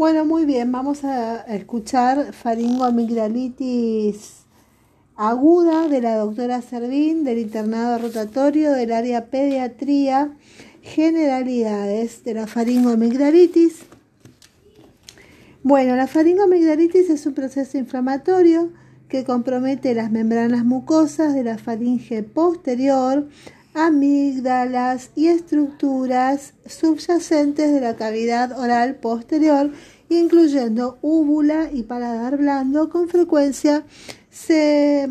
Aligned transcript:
Bueno, 0.00 0.24
muy 0.24 0.46
bien, 0.46 0.72
vamos 0.72 1.04
a 1.04 1.42
escuchar 1.42 2.32
faringoamigdalitis 2.32 4.46
aguda 5.14 5.88
de 5.88 6.00
la 6.00 6.16
doctora 6.16 6.62
Servín 6.62 7.22
del 7.22 7.38
internado 7.38 7.98
rotatorio 7.98 8.72
del 8.72 8.92
área 8.92 9.26
pediatría, 9.26 10.32
generalidades 10.80 12.24
de 12.24 12.32
la 12.32 12.46
faringoamigdalitis. 12.46 13.80
Bueno, 15.62 15.94
la 15.96 16.06
faringoamigdalitis 16.06 17.10
es 17.10 17.26
un 17.26 17.34
proceso 17.34 17.76
inflamatorio 17.76 18.72
que 19.10 19.24
compromete 19.24 19.94
las 19.94 20.10
membranas 20.10 20.64
mucosas 20.64 21.34
de 21.34 21.44
la 21.44 21.58
faringe 21.58 22.22
posterior, 22.22 23.28
amígdalas 23.74 25.10
y 25.14 25.28
estructuras 25.28 26.54
subyacentes 26.66 27.72
de 27.72 27.80
la 27.80 27.96
cavidad 27.96 28.58
oral 28.58 28.96
posterior, 28.96 29.70
incluyendo 30.08 30.98
úvula 31.02 31.70
y 31.72 31.84
paladar 31.84 32.36
blando. 32.36 32.90
Con 32.90 33.08
frecuencia 33.08 33.84
se, 34.30 35.08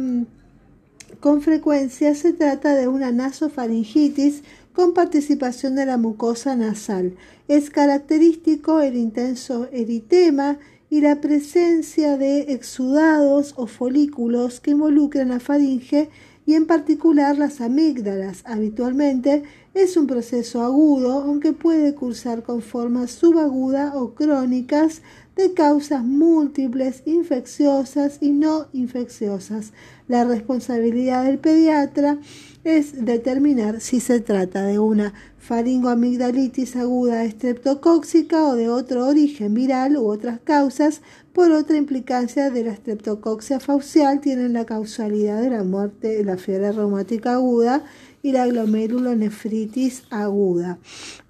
con 1.20 1.42
frecuencia 1.42 2.16
se 2.16 2.34
trata 2.34 2.76
de 2.76 2.88
una 2.88 3.12
nasofaringitis 3.12 4.44
con 4.74 4.94
participación 4.94 5.76
de 5.76 5.86
la 5.86 5.98
mucosa 5.98 6.56
nasal. 6.56 7.16
Es 7.48 7.70
característico 7.70 8.82
el 8.82 8.96
intenso 8.96 9.68
eritema 9.72 10.58
y 10.90 11.02
la 11.02 11.22
presencia 11.22 12.18
de 12.18 12.54
exudados 12.54 13.54
o 13.58 13.68
folículos 13.68 14.60
que 14.60 14.72
involucran 14.72 15.30
la 15.30 15.40
faringe 15.40 16.10
y 16.50 16.56
en 16.56 16.66
particular 16.66 17.38
las 17.38 17.62
amígdalas. 17.62 18.42
Habitualmente 18.44 19.44
es 19.74 19.98
un 19.98 20.08
proceso 20.08 20.62
agudo, 20.64 21.12
aunque 21.12 21.54
puede 21.54 21.94
cursar 21.94 22.44
con 22.44 22.62
formas 22.62 23.12
subagudas 23.12 23.94
o 23.96 24.14
crónicas 24.14 25.02
de 25.36 25.54
causas 25.54 26.04
múltiples, 26.04 27.04
infecciosas 27.06 28.18
y 28.20 28.32
no 28.32 28.68
infecciosas. 28.74 29.72
La 30.08 30.26
responsabilidad 30.26 31.24
del 31.24 31.38
pediatra 31.38 32.18
es 32.64 33.06
determinar 33.06 33.80
si 33.80 34.00
se 34.00 34.20
trata 34.20 34.66
de 34.66 34.80
una 34.80 35.14
faringoamigdalitis 35.38 36.76
aguda 36.76 37.24
estreptocóxica 37.24 38.44
o 38.48 38.56
de 38.56 38.70
otro 38.70 39.08
origen 39.08 39.54
viral 39.54 39.96
u 39.98 40.08
otras 40.08 40.40
causas. 40.42 41.02
Por 41.32 41.52
otra 41.52 41.78
implicancia 41.78 42.50
de 42.50 42.66
la 42.66 42.72
estreptocoxia 42.74 43.60
faucial 43.62 44.20
tienen 44.20 44.54
la 44.54 44.66
causalidad 44.66 45.42
de 45.42 45.52
la 45.52 45.64
muerte 45.64 46.10
de 46.18 46.26
la 46.26 46.38
fiebre 46.38 46.72
reumática 46.72 47.36
aguda 47.36 47.86
y 48.22 48.32
la 48.32 48.48
glomerulonefritis 48.48 50.04
aguda. 50.10 50.80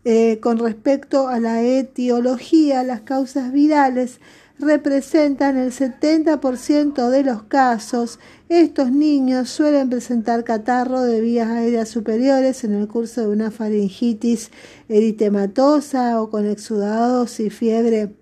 Eh, 0.06 0.40
con 0.42 0.58
respecto 0.58 1.28
a 1.28 1.40
la 1.40 1.62
etiología, 1.62 2.84
las 2.84 3.02
causas 3.02 3.52
virales 3.52 4.20
representan 4.60 5.58
el 5.58 5.72
70% 5.72 7.10
de 7.10 7.24
los 7.24 7.44
casos. 7.44 8.20
Estos 8.50 8.92
niños 8.92 9.50
suelen 9.50 9.90
presentar 9.90 10.44
catarro 10.44 11.02
de 11.02 11.22
vías 11.22 11.48
aéreas 11.48 11.90
superiores 11.90 12.64
en 12.64 12.74
el 12.74 12.88
curso 12.88 13.22
de 13.22 13.28
una 13.28 13.52
faringitis 13.52 14.52
eritematosa 14.90 16.22
o 16.22 16.30
con 16.30 16.46
exudados 16.46 17.40
y 17.40 17.50
fiebre 17.50 18.14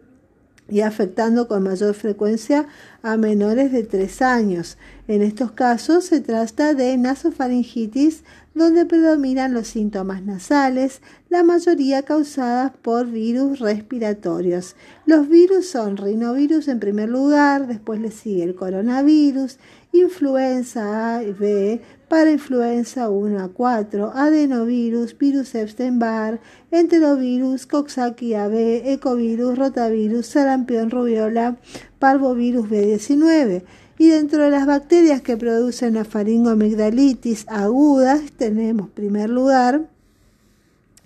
y 0.69 0.81
afectando 0.81 1.47
con 1.47 1.63
mayor 1.63 1.93
frecuencia 1.93 2.67
a 3.01 3.17
menores 3.17 3.71
de 3.71 3.83
3 3.83 4.21
años. 4.21 4.77
En 5.07 5.21
estos 5.21 5.51
casos 5.53 6.05
se 6.05 6.21
trata 6.21 6.73
de 6.73 6.97
nasofaringitis 6.97 8.23
donde 8.57 8.85
predominan 8.85 9.53
los 9.53 9.67
síntomas 9.67 10.23
nasales, 10.23 11.01
la 11.29 11.43
mayoría 11.43 12.03
causadas 12.03 12.71
por 12.81 13.07
virus 13.07 13.59
respiratorios. 13.59 14.75
Los 15.05 15.29
virus 15.29 15.69
son 15.69 15.97
rinovirus 15.97 16.67
en 16.67 16.79
primer 16.79 17.09
lugar, 17.09 17.67
después 17.67 17.99
le 17.99 18.11
sigue 18.11 18.43
el 18.43 18.55
coronavirus, 18.55 19.57
influenza 19.91 21.15
A 21.15 21.23
y 21.23 21.31
B, 21.31 21.81
para 22.07 22.31
influenza 22.31 23.09
1 23.09 23.43
a 23.43 23.49
4, 23.49 24.11
adenovirus, 24.15 25.17
virus 25.17 25.55
Epstein-Barr, 25.55 26.39
enterovirus, 26.71 27.65
Coxsackie 27.65 28.35
AB, 28.35 28.53
ecovirus, 28.93 29.57
rotavirus, 29.57 30.27
sarampión, 30.27 30.89
rubiola, 30.89 31.57
parvovirus 31.99 32.69
B19. 32.69 33.63
Y 33.97 34.09
dentro 34.09 34.43
de 34.43 34.51
las 34.51 34.67
bacterias 34.67 35.21
que 35.21 35.37
producen 35.37 35.95
la 35.95 36.05
faringoamigdalitis 36.05 37.45
aguda 37.47 38.19
tenemos, 38.37 38.87
en 38.87 38.93
primer 38.93 39.29
lugar, 39.29 39.89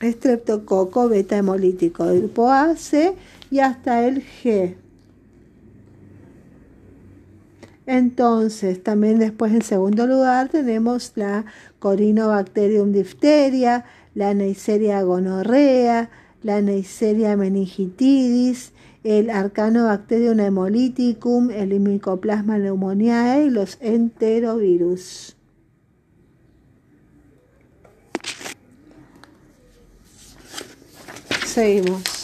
estreptococo 0.02 1.08
beta 1.08 1.38
hemolítico, 1.38 2.06
grupo 2.06 2.50
A, 2.50 2.76
C 2.76 3.14
y 3.50 3.60
hasta 3.60 4.06
el 4.06 4.24
G. 4.24 4.76
Entonces, 7.86 8.84
también 8.84 9.20
después 9.20 9.54
en 9.54 9.62
segundo 9.62 10.06
lugar 10.06 10.50
tenemos 10.50 11.14
la 11.16 11.46
Corinobacterium 11.80 12.92
difteria, 12.92 13.86
la 14.16 14.34
Neisseria 14.34 15.02
gonorrea, 15.02 16.10
la 16.44 16.62
Neisseria 16.62 17.36
meningitidis, 17.36 18.72
el 19.04 19.30
Arcanobacterium 19.30 20.40
hemolyticum, 20.40 21.50
el 21.52 21.80
Mycoplasma 21.80 22.58
pneumoniae 22.58 23.46
y 23.46 23.50
los 23.50 23.78
enterovirus. 23.82 25.36
Seguimos. 31.46 32.22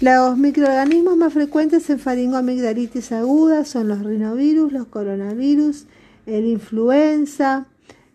Los 0.00 0.36
microorganismos 0.36 1.16
más 1.16 1.32
frecuentes 1.32 1.88
en 1.88 1.98
faringoamigdalitis 1.98 3.12
aguda 3.12 3.64
son 3.64 3.88
los 3.88 4.04
rinovirus, 4.04 4.70
los 4.70 4.86
coronavirus, 4.86 5.86
el 6.26 6.44
influenza, 6.44 7.66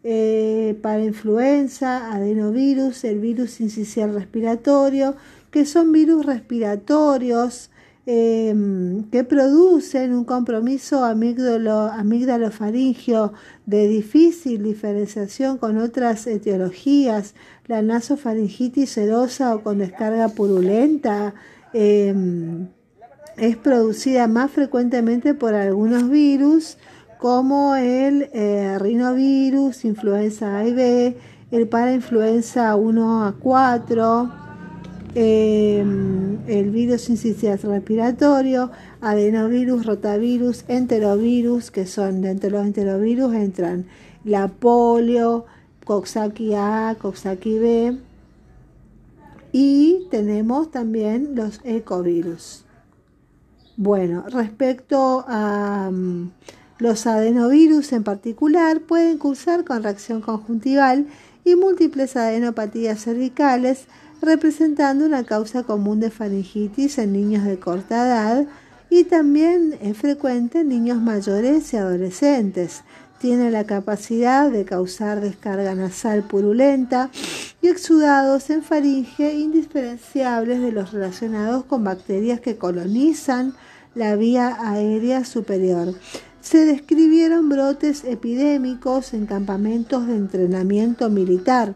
eh, 0.04 0.80
para 0.82 1.04
influenza, 1.04 2.14
adenovirus, 2.14 3.04
el 3.04 3.20
virus 3.20 3.60
incisional 3.62 4.16
respiratorio, 4.16 5.16
que 5.52 5.66
son 5.66 5.92
virus 5.92 6.26
respiratorios 6.26 7.70
em, 8.06 9.04
que 9.12 9.24
producen 9.24 10.16
un 10.16 10.24
compromiso 10.24 11.06
amígdalo-faringio 11.06 13.34
de 13.68 13.88
difícil 13.88 14.64
diferenciación 14.64 15.60
con 15.60 15.78
otras 15.78 16.26
etiologías, 16.26 17.36
la 17.68 17.84
nasofaringitis 17.84 18.90
serosa 18.90 19.54
o 19.54 19.62
con 19.62 19.78
descarga 19.78 20.30
purulenta. 20.30 21.36
Em, 21.74 22.70
es 23.38 23.58
producida 23.58 24.28
más 24.28 24.52
frecuentemente 24.52 25.34
por 25.34 25.54
algunos 25.54 26.10
virus 26.10 26.78
como 27.18 27.76
el 27.76 28.30
eh, 28.34 28.78
rinovirus, 28.80 29.86
influenza 29.86 30.58
A 30.58 30.68
y 30.68 30.74
B, 30.74 31.18
el 31.52 31.68
parainfluenza 31.68 32.76
1 32.76 33.26
a 33.26 33.34
4, 33.34 34.41
Em, 35.14 36.40
el 36.48 36.72
virus 36.72 37.10
respiratorio, 37.64 38.72
adenovirus, 39.02 39.86
rotavirus, 39.86 40.64
enterovirus, 40.68 41.70
que 41.70 41.86
son 41.86 42.22
dentro 42.22 42.50
de 42.50 42.56
los 42.58 42.66
enterovirus 42.66 43.34
entran 43.34 43.86
la 44.24 44.48
polio, 44.48 45.46
Coxsackie 45.86 46.56
A, 46.56 46.96
Coxsackie 47.00 47.60
B 47.60 47.98
y 49.52 50.08
tenemos 50.10 50.72
también 50.72 51.36
los 51.36 51.60
ecovirus. 51.64 52.64
Bueno, 53.76 54.24
respecto 54.30 55.26
a 55.28 55.90
mm, 55.92 56.32
los 56.78 57.08
adenovirus 57.08 57.92
en 57.94 58.04
particular, 58.04 58.82
pueden 58.82 59.18
cursar 59.18 59.66
con 59.66 59.84
reacción 59.84 60.22
conjuntival 60.22 61.08
y 61.44 61.56
múltiples 61.56 62.16
adenopatías 62.16 63.04
cervicales, 63.04 63.88
representando 64.22 65.06
una 65.06 65.24
causa 65.24 65.64
común 65.64 66.00
de 66.00 66.12
faringitis 66.12 66.98
en 66.98 67.14
niños 67.14 67.44
de 67.44 67.60
corta 67.60 68.06
edad 68.06 68.46
y 68.90 69.06
también 69.06 69.78
es 69.82 69.98
frecuente 69.98 70.60
en 70.60 70.70
niños 70.70 71.02
mayores 71.02 71.74
y 71.74 71.78
adolescentes. 71.78 72.84
Tiene 73.20 73.52
la 73.52 73.66
capacidad 73.66 74.50
de 74.52 74.66
causar 74.66 75.22
descarga 75.22 75.76
nasal 75.76 76.24
purulenta 76.24 77.10
y 77.62 77.68
exudados 77.68 78.50
en 78.50 78.64
faringe 78.64 79.34
indiferenciables 79.34 80.60
de 80.62 80.72
los 80.72 80.92
relacionados 80.92 81.64
con 81.66 81.84
bacterias 81.84 82.40
que 82.40 82.58
colonizan 82.58 83.54
la 83.96 84.16
vía 84.16 84.58
aérea 84.60 85.24
superior. 85.24 85.94
Se 86.42 86.66
describieron 86.66 87.50
brotes 87.50 88.04
epidémicos 88.04 89.14
en 89.14 89.28
campamentos 89.28 90.08
de 90.08 90.16
entrenamiento 90.16 91.10
militar 91.10 91.76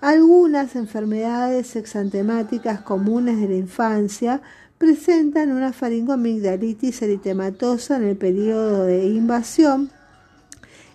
algunas 0.00 0.76
enfermedades 0.76 1.76
exantemáticas 1.76 2.80
comunes 2.80 3.40
de 3.40 3.48
la 3.48 3.56
infancia 3.56 4.42
presentan 4.78 5.52
una 5.52 5.72
faringoamigdalitis 5.72 7.02
eritematosa 7.02 7.96
en 7.96 8.04
el 8.04 8.16
periodo 8.16 8.84
de 8.84 9.06
invasión 9.06 9.90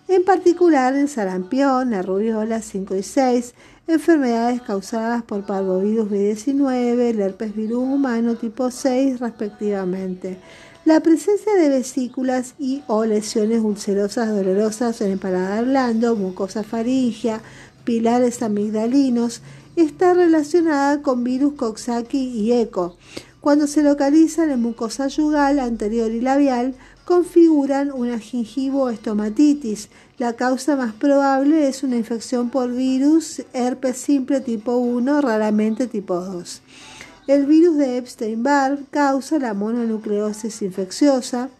en 0.08 0.24
particular 0.24 0.94
el 0.94 1.08
sarampión, 1.08 1.90
la 1.90 2.00
rubiola 2.00 2.62
5 2.62 2.94
y 2.94 3.02
6, 3.02 3.54
enfermedades 3.88 4.62
causadas 4.62 5.24
por 5.24 5.44
parvovirus 5.44 6.08
B19, 6.08 7.10
el 7.10 7.20
herpes 7.20 7.56
virus 7.56 7.82
humano 7.82 8.36
tipo 8.36 8.70
6 8.70 9.18
respectivamente. 9.18 10.38
La 10.84 11.00
presencia 11.00 11.52
de 11.54 11.70
vesículas 11.70 12.54
y 12.56 12.84
o 12.86 13.04
lesiones 13.04 13.62
ulcerosas 13.62 14.28
dolorosas 14.28 15.00
en 15.00 15.10
el 15.10 15.18
paladar 15.18 15.64
blando, 15.64 16.14
mucosa 16.14 16.62
faringea, 16.62 17.40
pilares 17.86 18.42
amigdalinos, 18.42 19.40
está 19.76 20.12
relacionada 20.12 21.00
con 21.00 21.24
virus 21.24 21.54
Coxsackie 21.54 22.28
y 22.28 22.52
ECO. 22.52 22.98
Cuando 23.40 23.66
se 23.66 23.82
localiza 23.82 24.44
en 24.44 24.60
mucosa 24.60 25.06
yugal 25.06 25.60
anterior 25.60 26.10
y 26.10 26.20
labial, 26.20 26.74
configuran 27.04 27.92
una 27.92 28.18
gingivo-estomatitis. 28.18 29.88
La 30.18 30.32
causa 30.32 30.74
más 30.74 30.92
probable 30.92 31.68
es 31.68 31.84
una 31.84 31.96
infección 31.96 32.50
por 32.50 32.72
virus 32.72 33.42
herpes 33.52 33.98
simple 33.98 34.40
tipo 34.40 34.76
1, 34.76 35.20
raramente 35.20 35.86
tipo 35.86 36.16
2. 36.16 36.62
El 37.28 37.46
virus 37.46 37.76
de 37.76 37.98
Epstein-Barr 37.98 38.80
causa 38.90 39.38
la 39.38 39.54
mononucleosis 39.54 40.62
infecciosa, 40.62 41.50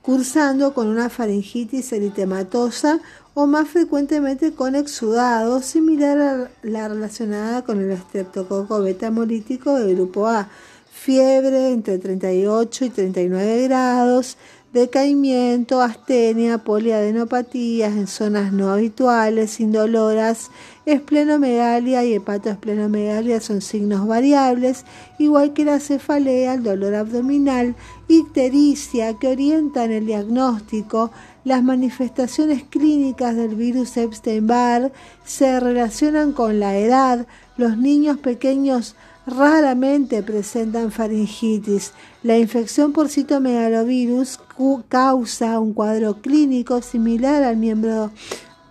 cursando 0.00 0.72
con 0.72 0.88
una 0.88 1.10
faringitis 1.10 1.92
eritematosa 1.92 3.00
o 3.34 3.46
más 3.46 3.68
frecuentemente 3.68 4.52
con 4.52 4.74
exudado, 4.74 5.62
similar 5.62 6.18
a 6.18 6.50
la 6.62 6.88
relacionada 6.88 7.62
con 7.62 7.80
el 7.80 7.90
estreptococo 7.90 8.82
beta 8.82 9.06
hemolítico 9.06 9.74
del 9.74 9.94
grupo 9.96 10.26
A. 10.26 10.48
Fiebre 10.90 11.70
entre 11.70 11.98
38 11.98 12.84
y 12.84 12.90
39 12.90 13.62
grados, 13.68 14.36
decaimiento, 14.72 15.80
astenia, 15.80 16.58
poliadenopatías 16.58 17.92
en 17.92 18.06
zonas 18.06 18.52
no 18.52 18.70
habituales, 18.70 19.58
indoloras, 19.60 20.50
esplenomegalia 20.86 22.04
y 22.04 22.14
hepatoesplenomegalia 22.14 23.40
son 23.40 23.62
signos 23.62 24.06
variables, 24.06 24.84
igual 25.18 25.52
que 25.54 25.64
la 25.64 25.80
cefalea, 25.80 26.54
el 26.54 26.62
dolor 26.62 26.94
abdominal, 26.94 27.74
ictericia 28.08 29.14
que 29.18 29.28
orientan 29.28 29.90
el 29.90 30.06
diagnóstico, 30.06 31.10
las 31.44 31.62
manifestaciones 31.62 32.64
clínicas 32.64 33.36
del 33.36 33.54
virus 33.54 33.96
Epstein-Barr 33.96 34.92
se 35.24 35.58
relacionan 35.60 36.32
con 36.32 36.60
la 36.60 36.76
edad, 36.76 37.26
los 37.56 37.76
niños 37.76 38.18
pequeños 38.18 38.96
raramente 39.26 40.22
presentan 40.22 40.90
faringitis. 40.90 41.92
La 42.22 42.38
infección 42.38 42.92
por 42.92 43.08
citomegalovirus 43.08 44.40
causa 44.88 45.58
un 45.58 45.72
cuadro 45.72 46.20
clínico 46.20 46.82
similar 46.82 47.42
al 47.42 47.56
miembro 47.56 48.10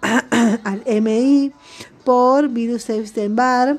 al 0.64 0.84
MI 1.02 1.52
por 2.04 2.50
virus 2.50 2.90
Epstein-Barr, 2.90 3.78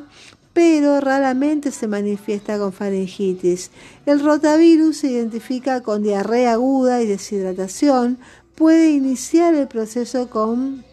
pero 0.52 1.00
raramente 1.00 1.70
se 1.70 1.87
manifiesta 1.87 2.58
con 2.58 2.72
faringitis. 2.72 3.70
El 4.06 4.20
rotavirus 4.20 4.98
se 4.98 5.08
identifica 5.08 5.82
con 5.82 6.02
diarrea 6.02 6.54
aguda 6.54 7.02
y 7.02 7.06
deshidratación. 7.06 8.19
Puede 8.61 8.91
iniciar 8.91 9.55
el 9.55 9.69
proceso 9.69 10.29
con 10.29 10.85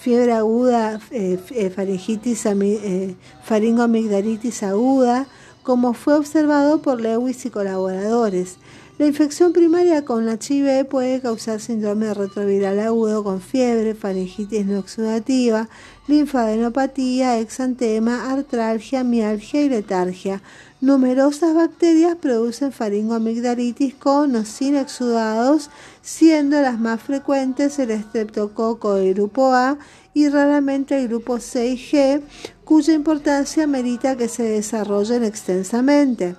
fiebre 0.00 0.32
aguda, 0.32 1.00
eh, 1.10 1.40
eh, 1.50 1.68
faringitis, 1.68 2.46
eh, 2.46 3.16
faringoamigdalitis 3.42 4.62
aguda, 4.62 5.26
como 5.64 5.94
fue 5.94 6.14
observado 6.14 6.82
por 6.82 7.00
Lewis 7.00 7.44
y 7.46 7.50
colaboradores. 7.50 8.58
La 8.96 9.08
infección 9.08 9.52
primaria 9.52 10.04
con 10.04 10.24
la 10.24 10.34
HIV 10.34 10.86
puede 10.88 11.20
causar 11.20 11.58
síndrome 11.58 12.14
retroviral 12.14 12.78
agudo 12.78 13.24
con 13.24 13.40
fiebre, 13.40 13.96
faringitis 13.96 14.64
no 14.64 14.78
exudativa, 14.78 15.68
linfadenopatía, 16.06 17.40
exantema, 17.40 18.30
artralgia, 18.30 19.02
mialgia 19.02 19.62
y 19.62 19.68
letargia. 19.68 20.42
Numerosas 20.84 21.54
bacterias 21.54 22.14
producen 22.14 22.70
faringoamigdalitis 22.70 23.94
con 23.94 24.36
o 24.36 24.44
sin 24.44 24.76
exudados, 24.76 25.70
siendo 26.02 26.60
las 26.60 26.78
más 26.78 27.00
frecuentes 27.00 27.78
el 27.78 27.90
estreptococo 27.90 28.96
del 28.96 29.14
grupo 29.14 29.54
A 29.54 29.78
y 30.12 30.28
raramente 30.28 30.98
el 30.98 31.08
grupo 31.08 31.40
C 31.40 31.68
y 31.68 31.78
G, 31.78 32.20
cuya 32.64 32.92
importancia 32.92 33.66
merita 33.66 34.18
que 34.18 34.28
se 34.28 34.42
desarrollen 34.42 35.24
extensamente. 35.24 36.36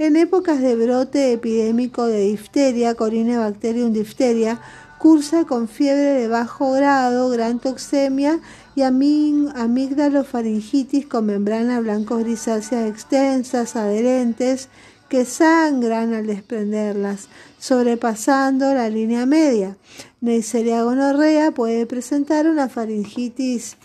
En 0.00 0.16
épocas 0.16 0.60
de 0.60 0.74
brote 0.74 1.32
epidémico 1.32 2.06
de 2.06 2.22
difteria, 2.22 2.96
Corinebacterium 2.96 3.92
difteria, 3.92 4.60
cursa 4.98 5.44
con 5.44 5.68
fiebre 5.68 6.14
de 6.14 6.26
bajo 6.26 6.72
grado, 6.72 7.30
gran 7.30 7.60
toxemia 7.60 8.40
y 8.76 8.82
amígdalofaringitis 8.82 11.06
con 11.06 11.26
membrana 11.26 11.78
blanco-grisáceas 11.80 12.90
extensas, 12.90 13.76
adherentes, 13.76 14.68
que 15.08 15.24
sangran 15.24 16.12
al 16.12 16.26
desprenderlas, 16.26 17.28
sobrepasando 17.58 18.74
la 18.74 18.88
línea 18.88 19.26
media. 19.26 19.76
Neisseria 20.20 20.82
gonorrea 20.82 21.52
puede 21.52 21.86
presentar 21.86 22.48
una 22.48 22.68
faringitis 22.68 23.76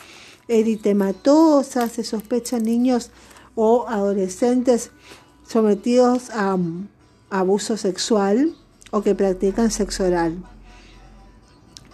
eritematosa, 0.48 1.88
se 1.88 2.04
sospecha 2.04 2.58
en 2.58 2.64
niños 2.64 3.12
o 3.54 3.86
adolescentes 3.88 4.90
sometidos 5.48 6.32
a 6.32 6.58
abuso 7.30 7.78
sexual 7.78 8.56
o 8.92 9.04
que 9.04 9.14
practican 9.14 9.70
sexo 9.70 10.06
oral. 10.06 10.38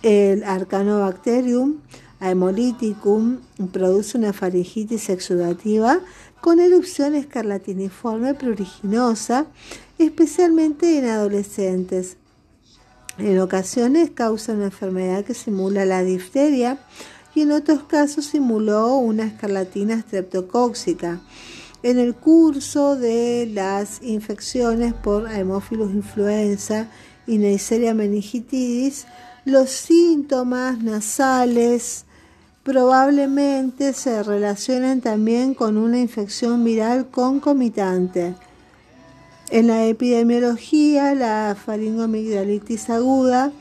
El 0.02 0.44
Arcanobacterium 0.44 1.80
Haemolíticum 2.26 3.38
produce 3.72 4.18
una 4.18 4.34
faringitis 4.34 5.10
exudativa 5.10 6.00
con 6.42 6.60
erupción 6.60 7.14
escarlatiniforme 7.14 8.34
pruriginosa, 8.34 9.46
especialmente 10.00 10.98
en 10.98 11.06
adolescentes. 11.06 12.18
En 13.20 13.40
ocasiones 13.40 14.10
causa 14.10 14.54
una 14.54 14.66
enfermedad 14.66 15.24
que 15.24 15.36
simula 15.36 15.86
la 15.86 16.04
difteria 16.04 16.80
y 17.36 17.42
en 17.42 17.52
otros 17.52 17.84
casos 17.84 18.26
simuló 18.26 18.96
una 18.96 19.28
escarlatina 19.28 20.02
streptocóxica. 20.02 21.22
En 21.84 22.00
el 22.00 22.16
curso 22.16 22.96
de 22.96 23.48
las 23.54 24.02
infecciones 24.02 24.96
por 24.96 25.28
Haemophilus 25.28 25.94
influenza 25.94 26.90
y 27.28 27.38
Neisseria 27.38 27.94
meningitidis, 27.94 29.06
los 29.46 29.70
síntomas 29.70 30.82
nasales 30.82 32.06
probablemente 32.66 33.94
se 33.94 34.24
relacionan 34.24 35.00
también 35.00 35.54
con 35.54 35.78
una 35.78 36.00
infección 36.00 36.64
viral 36.64 37.08
concomitante. 37.12 38.34
En 39.52 39.68
la 39.68 39.86
epidemiología, 39.86 41.14
la 41.14 41.56
faringomigdalitis 41.64 42.90
aguda 42.90 43.52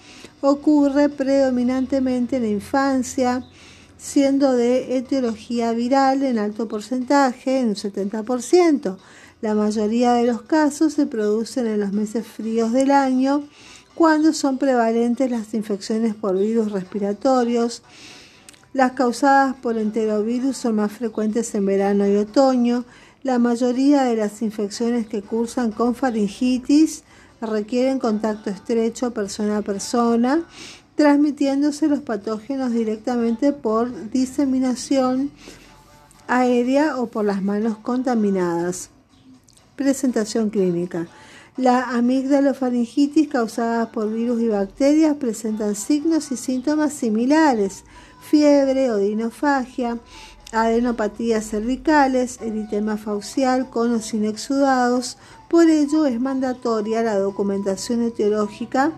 ocurre 0.40 1.10
predominantemente 1.10 2.36
en 2.36 2.42
la 2.44 2.48
infancia, 2.48 3.44
siendo 3.98 4.54
de 4.54 4.96
etiología 4.96 5.72
viral 5.72 6.22
en 6.22 6.38
alto 6.38 6.66
porcentaje, 6.66 7.60
en 7.60 7.68
un 7.68 7.74
70%. 7.74 8.96
La 9.42 9.54
mayoría 9.54 10.14
de 10.14 10.24
los 10.24 10.40
casos 10.40 10.94
se 10.94 11.04
producen 11.04 11.66
en 11.66 11.80
los 11.80 11.92
meses 11.92 12.26
fríos 12.26 12.72
del 12.72 12.90
año, 12.90 13.44
cuando 13.94 14.32
son 14.32 14.56
prevalentes 14.56 15.30
las 15.30 15.52
infecciones 15.52 16.14
por 16.14 16.38
virus 16.38 16.72
respiratorios, 16.72 17.82
las 18.74 18.92
causadas 18.92 19.54
por 19.54 19.78
enterovirus 19.78 20.56
son 20.56 20.74
más 20.74 20.90
frecuentes 20.90 21.54
en 21.54 21.64
verano 21.64 22.08
y 22.08 22.16
otoño. 22.16 22.84
La 23.22 23.38
mayoría 23.38 24.02
de 24.02 24.16
las 24.16 24.42
infecciones 24.42 25.06
que 25.06 25.22
cursan 25.22 25.70
con 25.70 25.94
faringitis 25.94 27.04
requieren 27.40 28.00
contacto 28.00 28.50
estrecho 28.50 29.12
persona 29.12 29.58
a 29.58 29.62
persona, 29.62 30.42
transmitiéndose 30.96 31.86
los 31.86 32.00
patógenos 32.00 32.72
directamente 32.72 33.52
por 33.52 34.10
diseminación 34.10 35.30
aérea 36.26 36.96
o 36.96 37.06
por 37.06 37.24
las 37.24 37.42
manos 37.42 37.78
contaminadas. 37.78 38.90
Presentación 39.76 40.50
clínica. 40.50 41.06
La 41.56 41.90
amigdalofaringitis 41.90 43.28
causada 43.28 43.92
por 43.92 44.12
virus 44.12 44.40
y 44.40 44.48
bacterias 44.48 45.16
presentan 45.16 45.76
signos 45.76 46.32
y 46.32 46.36
síntomas 46.36 46.92
similares 46.92 47.84
fiebre, 48.24 48.90
odinofagia, 48.90 49.98
adenopatías 50.52 51.50
cervicales, 51.50 52.40
eritema 52.40 52.96
faucial 52.96 53.70
con 53.70 53.92
o 53.92 54.00
sin 54.00 54.24
exudados. 54.24 55.18
Por 55.48 55.68
ello 55.68 56.06
es 56.06 56.20
mandatoria 56.20 57.02
la 57.02 57.18
documentación 57.18 58.02
etiológica 58.02 58.92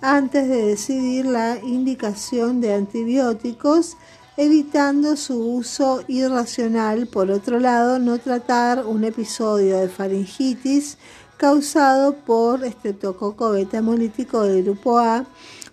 antes 0.00 0.48
de 0.48 0.62
decidir 0.66 1.24
la 1.24 1.58
indicación 1.62 2.60
de 2.60 2.74
antibióticos, 2.74 3.96
evitando 4.36 5.16
su 5.16 5.38
uso 5.38 6.02
irracional. 6.08 7.06
Por 7.06 7.30
otro 7.30 7.60
lado, 7.60 7.98
no 7.98 8.18
tratar 8.18 8.84
un 8.84 9.04
episodio 9.04 9.78
de 9.78 9.88
faringitis 9.88 10.98
causado 11.36 12.14
por 12.14 12.64
estreptococo 12.64 13.50
beta 13.50 13.78
hemolítico 13.78 14.42
del 14.42 14.64
grupo 14.64 14.98
A 14.98 15.26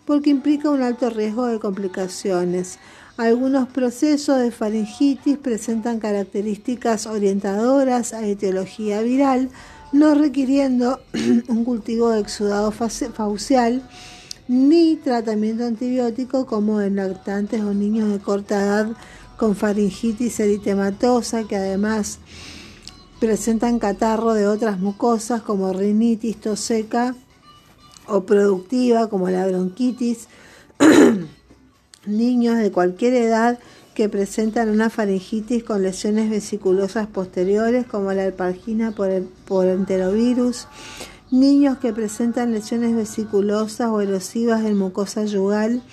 porque 0.06 0.30
implica 0.30 0.70
un 0.70 0.82
alto 0.82 1.10
riesgo 1.10 1.46
de 1.46 1.60
complicaciones. 1.60 2.80
Algunos 3.18 3.68
procesos 3.68 4.40
de 4.40 4.52
faringitis 4.52 5.38
presentan 5.38 6.00
características 6.00 7.06
orientadoras 7.06 8.14
a 8.14 8.26
etiología 8.26 9.02
viral, 9.02 9.50
no 9.92 10.16
requiriendo 10.16 11.00
un 11.48 11.64
cultivo 11.64 12.10
de 12.10 12.22
exudado 12.22 12.72
faucial 12.72 13.84
ni 14.48 14.98
tratamiento 14.98 15.66
antibiótico 15.66 16.46
como 16.46 16.82
en 16.82 16.98
lactantes 16.98 17.62
o 17.62 17.74
niños 17.74 18.12
de 18.12 18.20
corta 18.20 18.62
edad 18.62 18.88
con 19.38 19.56
faringitis 19.56 20.40
eritematosa 20.40 21.46
que 21.46 21.56
además 21.56 22.20
presentan 23.22 23.78
catarro 23.78 24.34
de 24.34 24.48
otras 24.48 24.80
mucosas 24.80 25.44
como 25.44 25.72
rinitis, 25.74 26.42
tos 26.42 26.60
seca 26.60 27.14
o 28.08 28.24
productiva 28.24 29.10
como 29.10 29.30
la 29.30 29.46
bronquitis, 29.46 30.28
niños 32.08 32.58
de 32.58 32.72
cualquier 32.72 33.14
edad 33.14 33.60
que 33.94 34.10
presentan 34.10 34.70
una 34.70 34.90
faringitis 34.90 35.64
con 35.64 35.84
lesiones 35.84 36.32
vesiculosas 36.32 37.06
posteriores 37.06 37.86
como 37.86 38.12
la 38.12 38.24
alpargina 38.24 38.90
por, 38.90 39.12
por 39.46 39.68
enterovirus, 39.68 40.68
niños 41.30 41.78
que 41.78 41.94
presentan 41.94 42.52
lesiones 42.52 42.96
vesiculosas 42.96 43.90
o 43.90 44.02
erosivas 44.02 44.66
en 44.66 44.80
mucosa 44.80 45.26
yugal 45.26 45.84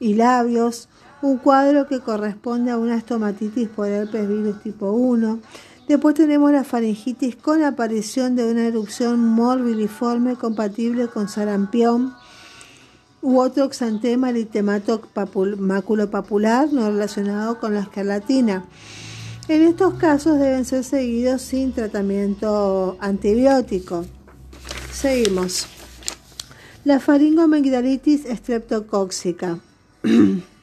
y 0.00 0.14
labios, 0.14 0.88
un 1.22 1.38
cuadro 1.38 1.86
que 1.86 2.00
corresponde 2.00 2.72
a 2.72 2.78
una 2.78 2.96
estomatitis 2.96 3.68
por 3.68 3.86
herpes 3.86 4.28
virus 4.28 4.60
tipo 4.60 4.90
1. 4.90 5.38
Después 5.88 6.14
tenemos 6.14 6.50
la 6.50 6.64
faringitis 6.64 7.36
con 7.36 7.62
aparición 7.62 8.36
de 8.36 8.50
una 8.50 8.66
erupción 8.66 9.20
morbiliforme 9.20 10.36
compatible 10.36 11.08
con 11.08 11.28
sarampión 11.28 12.14
u 13.20 13.38
otro 13.38 13.64
exantema 13.64 14.30
eritemato 14.30 15.02
maculopapular 15.58 16.72
no 16.72 16.90
relacionado 16.90 17.60
con 17.60 17.74
la 17.74 17.80
escarlatina. 17.80 18.64
En 19.48 19.62
estos 19.62 19.94
casos 19.94 20.38
deben 20.38 20.64
ser 20.64 20.84
seguidos 20.84 21.42
sin 21.42 21.72
tratamiento 21.72 22.96
antibiótico. 22.98 24.06
Seguimos. 24.90 25.66
La 26.84 26.98
faringomigdalitis 26.98 28.24
estreptocóxica. 28.24 29.58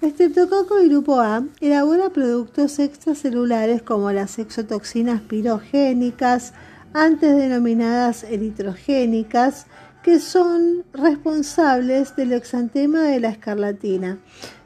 Estreptococo 0.00 0.76
grupo 0.84 1.18
A 1.18 1.42
elabora 1.60 2.10
productos 2.10 2.78
extracelulares 2.78 3.82
como 3.82 4.12
las 4.12 4.38
exotoxinas 4.38 5.20
pirogénicas, 5.22 6.52
antes 6.92 7.34
denominadas 7.34 8.22
eritrogénicas, 8.22 9.66
que 10.04 10.20
son 10.20 10.84
responsables 10.92 12.14
del 12.14 12.32
exantema 12.32 13.02
de 13.02 13.18
la 13.18 13.30
escarlatina. 13.30 14.18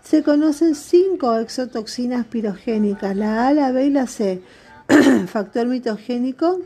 Se 0.03 0.23
conocen 0.23 0.75
cinco 0.75 1.39
exotoxinas 1.39 2.27
pirogénicas, 2.27 3.17
la 3.17 3.49
A, 3.49 3.55
la 3.55 3.73
B 3.73 3.87
y 3.87 3.91
la 3.91 4.07
C. 4.07 4.43
Factor 5.29 5.67
mitogénico 5.67 6.61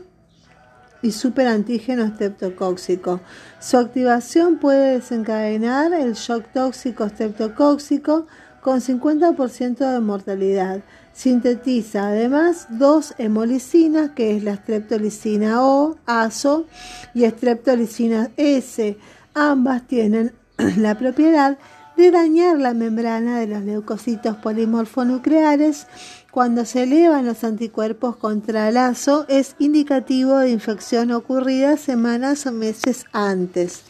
y 1.01 1.13
superantígeno 1.13 2.03
estreptocóxico. 2.03 3.21
Su 3.61 3.77
activación 3.77 4.57
puede 4.57 4.95
desencadenar 4.95 5.93
el 5.93 6.15
shock 6.15 6.47
tóxico 6.51 7.05
estreptocóxico 7.05 8.27
con 8.67 8.81
50% 8.81 9.93
de 9.93 10.01
mortalidad. 10.01 10.81
Sintetiza 11.13 12.09
además 12.09 12.67
dos 12.69 13.13
hemolicinas, 13.17 14.09
que 14.09 14.35
es 14.35 14.43
la 14.43 14.57
streptolicina 14.57 15.63
O, 15.63 15.95
ASO, 16.05 16.65
y 17.13 17.25
streptolicina 17.25 18.29
S. 18.35 18.97
Ambas 19.33 19.87
tienen 19.87 20.33
la 20.79 20.97
propiedad 20.97 21.57
de 21.95 22.11
dañar 22.11 22.59
la 22.59 22.73
membrana 22.73 23.39
de 23.39 23.47
los 23.47 23.63
leucocitos 23.63 24.35
polimorfonucleares. 24.35 25.87
Cuando 26.29 26.65
se 26.65 26.83
elevan 26.83 27.25
los 27.25 27.45
anticuerpos 27.45 28.17
contra 28.17 28.67
el 28.67 28.75
ASO, 28.75 29.25
es 29.29 29.55
indicativo 29.59 30.39
de 30.39 30.49
infección 30.49 31.13
ocurrida 31.13 31.77
semanas 31.77 32.45
o 32.45 32.51
meses 32.51 33.05
antes 33.13 33.85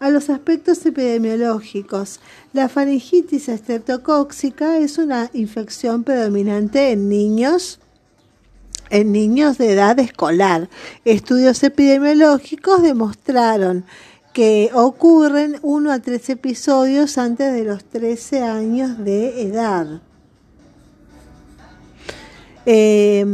a 0.00 0.10
los 0.10 0.30
aspectos 0.30 0.84
epidemiológicos. 0.86 2.20
La 2.52 2.68
faringitis 2.68 3.48
estreptocóxica 3.48 4.78
es 4.78 4.98
una 4.98 5.30
infección 5.32 6.04
predominante 6.04 6.92
en 6.92 7.08
niños 7.08 7.80
en 8.88 9.10
niños 9.10 9.58
de 9.58 9.72
edad 9.72 9.98
escolar. 9.98 10.68
Estudios 11.04 11.62
epidemiológicos 11.64 12.82
demostraron 12.82 13.84
que 14.32 14.70
ocurren 14.74 15.58
uno 15.62 15.90
a 15.90 15.98
tres 15.98 16.28
episodios 16.30 17.18
antes 17.18 17.52
de 17.52 17.64
los 17.64 17.84
13 17.84 18.42
años 18.42 18.98
de 18.98 19.42
edad. 19.42 20.02
Eh, 22.66 23.24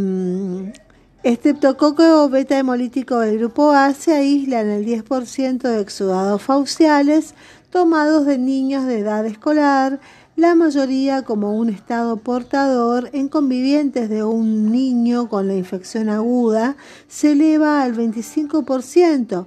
Estreptococo 1.24 2.28
beta 2.28 2.58
hemolítico 2.58 3.20
del 3.20 3.38
grupo 3.38 3.70
A 3.70 3.94
se 3.94 4.12
aíslan 4.12 4.68
el 4.68 4.84
10% 4.84 5.62
de 5.62 5.80
exudados 5.80 6.42
fauciales 6.42 7.36
tomados 7.70 8.26
de 8.26 8.38
niños 8.38 8.86
de 8.86 8.98
edad 8.98 9.24
escolar, 9.24 10.00
la 10.34 10.56
mayoría 10.56 11.22
como 11.22 11.56
un 11.56 11.68
estado 11.68 12.16
portador 12.16 13.08
en 13.12 13.28
convivientes 13.28 14.08
de 14.08 14.24
un 14.24 14.72
niño 14.72 15.28
con 15.28 15.46
la 15.46 15.54
infección 15.54 16.08
aguda 16.08 16.76
se 17.06 17.32
eleva 17.32 17.84
al 17.84 17.94
25%. 17.94 19.46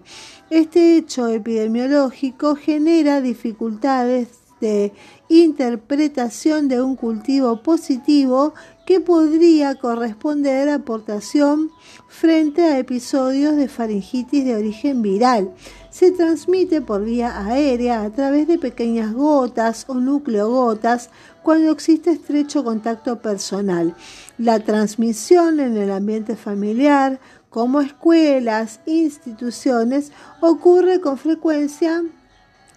Este 0.50 0.96
hecho 0.96 1.28
epidemiológico 1.28 2.56
genera 2.56 3.20
dificultades 3.20 4.30
de 4.62 4.94
interpretación 5.28 6.70
de 6.70 6.82
un 6.82 6.96
cultivo 6.96 7.62
positivo 7.62 8.54
que 8.86 9.00
podría 9.00 9.76
corresponder 9.76 10.70
a 10.70 10.76
aportación 10.76 11.72
frente 12.08 12.62
a 12.62 12.78
episodios 12.78 13.56
de 13.56 13.68
faringitis 13.68 14.46
de 14.46 14.56
origen 14.56 15.02
viral. 15.02 15.54
Se 15.90 16.12
transmite 16.12 16.82
por 16.82 17.04
vía 17.04 17.46
aérea 17.48 18.04
a 18.04 18.10
través 18.12 18.48
de 18.48 18.60
pequeñas 18.60 19.14
gotas 19.14 19.86
o 19.88 19.96
nucleogotas 19.96 21.10
cuando 21.42 21.72
existe 21.72 22.12
estrecho 22.12 22.64
contacto 22.64 23.22
personal. 23.22 23.96
La 24.38 24.60
transmisión 24.60 25.60
en 25.60 25.78
el 25.78 25.92
ambiente 25.92 26.36
familiar, 26.36 27.20
como 27.50 27.82
escuelas, 27.82 28.82
instituciones, 28.86 30.12
ocurre 30.42 31.00
con 31.00 31.18
frecuencia 31.18 32.04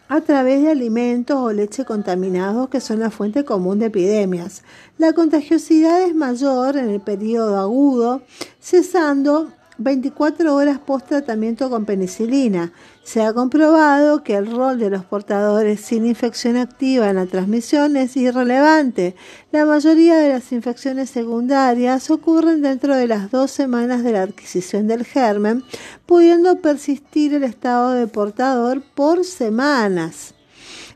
a 0.08 0.20
través 0.22 0.62
de 0.62 0.70
alimentos 0.70 1.36
o 1.36 1.52
leche 1.52 1.84
contaminados 1.84 2.68
que 2.70 2.80
son 2.80 3.00
la 3.00 3.10
fuente 3.10 3.44
común 3.44 3.78
de 3.78 3.86
epidemias. 3.86 4.62
La 4.96 5.12
contagiosidad 5.12 6.02
es 6.02 6.14
mayor 6.14 6.76
en 6.76 6.88
el 6.88 7.00
periodo 7.00 7.58
agudo, 7.58 8.22
cesando 8.60 9.52
24 9.78 10.54
horas 10.54 10.78
post 10.78 11.06
tratamiento 11.08 11.70
con 11.70 11.84
penicilina. 11.84 12.72
Se 13.04 13.22
ha 13.22 13.32
comprobado 13.32 14.22
que 14.24 14.34
el 14.34 14.50
rol 14.50 14.78
de 14.78 14.90
los 14.90 15.04
portadores 15.04 15.80
sin 15.80 16.04
infección 16.04 16.56
activa 16.56 17.08
en 17.08 17.16
la 17.16 17.26
transmisión 17.26 17.96
es 17.96 18.16
irrelevante. 18.16 19.14
La 19.52 19.64
mayoría 19.64 20.16
de 20.18 20.30
las 20.30 20.52
infecciones 20.52 21.10
secundarias 21.10 22.10
ocurren 22.10 22.60
dentro 22.60 22.96
de 22.96 23.06
las 23.06 23.30
dos 23.30 23.52
semanas 23.52 24.02
de 24.02 24.12
la 24.12 24.22
adquisición 24.22 24.88
del 24.88 25.04
germen, 25.04 25.62
pudiendo 26.06 26.60
persistir 26.60 27.34
el 27.34 27.44
estado 27.44 27.92
de 27.92 28.08
portador 28.08 28.82
por 28.94 29.24
semanas. 29.24 30.34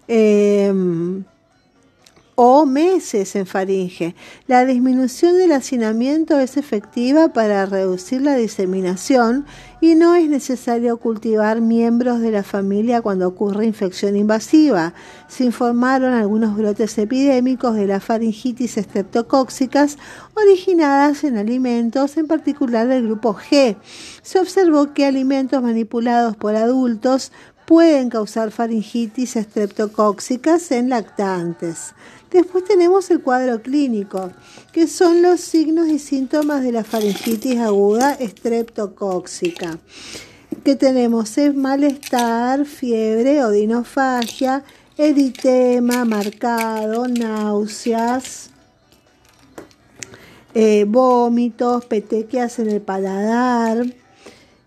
Em, 0.08 1.24
o 2.34 2.64
meses 2.64 3.36
en 3.36 3.46
faringe. 3.46 4.14
La 4.46 4.64
disminución 4.64 5.36
del 5.36 5.52
hacinamiento 5.52 6.40
es 6.40 6.56
efectiva 6.56 7.32
para 7.32 7.66
reducir 7.66 8.22
la 8.22 8.34
diseminación 8.36 9.44
y 9.80 9.94
no 9.96 10.14
es 10.14 10.28
necesario 10.28 10.96
cultivar 10.96 11.60
miembros 11.60 12.20
de 12.20 12.30
la 12.30 12.42
familia 12.42 13.02
cuando 13.02 13.28
ocurre 13.28 13.66
infección 13.66 14.16
invasiva. 14.16 14.94
Se 15.28 15.44
informaron 15.44 16.14
algunos 16.14 16.56
brotes 16.56 16.96
epidémicos 16.98 17.74
de 17.74 17.86
la 17.86 18.00
faringitis 18.00 18.78
estreptocóxicas 18.78 19.98
originadas 20.34 21.24
en 21.24 21.36
alimentos, 21.36 22.16
en 22.16 22.26
particular 22.26 22.88
del 22.88 23.04
grupo 23.04 23.34
G. 23.34 23.76
Se 24.22 24.38
observó 24.38 24.94
que 24.94 25.04
alimentos 25.04 25.62
manipulados 25.62 26.36
por 26.36 26.56
adultos 26.56 27.32
pueden 27.66 28.10
causar 28.10 28.50
faringitis 28.50 29.36
estreptocóxicas 29.36 30.70
en 30.72 30.88
lactantes. 30.90 31.94
Después 32.32 32.64
tenemos 32.64 33.10
el 33.10 33.20
cuadro 33.20 33.60
clínico, 33.60 34.30
que 34.72 34.86
son 34.86 35.20
los 35.20 35.40
signos 35.40 35.88
y 35.88 35.98
síntomas 35.98 36.62
de 36.62 36.72
la 36.72 36.82
faringitis 36.82 37.58
aguda 37.58 38.14
estreptocóxica. 38.14 39.78
Que 40.64 40.74
tenemos 40.74 41.36
es 41.36 41.54
malestar, 41.54 42.64
fiebre, 42.64 43.44
odinofagia, 43.44 44.64
eritema 44.96 46.06
marcado, 46.06 47.06
náuseas, 47.06 48.50
eh, 50.54 50.86
vómitos, 50.88 51.84
petequias 51.84 52.58
en 52.58 52.70
el 52.70 52.80
paladar, 52.80 53.84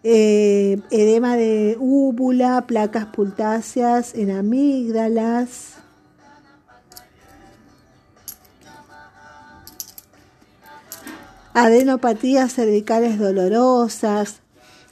eh, 0.03 0.77
edema 0.91 1.35
de 1.35 1.77
úvula, 1.79 2.65
placas 2.67 3.07
pultáceas 3.07 4.13
en 4.13 4.29
amígdalas. 4.29 5.74
Adenopatías 11.57 12.51
cervicales 12.51 13.17
dolorosas, 13.17 14.41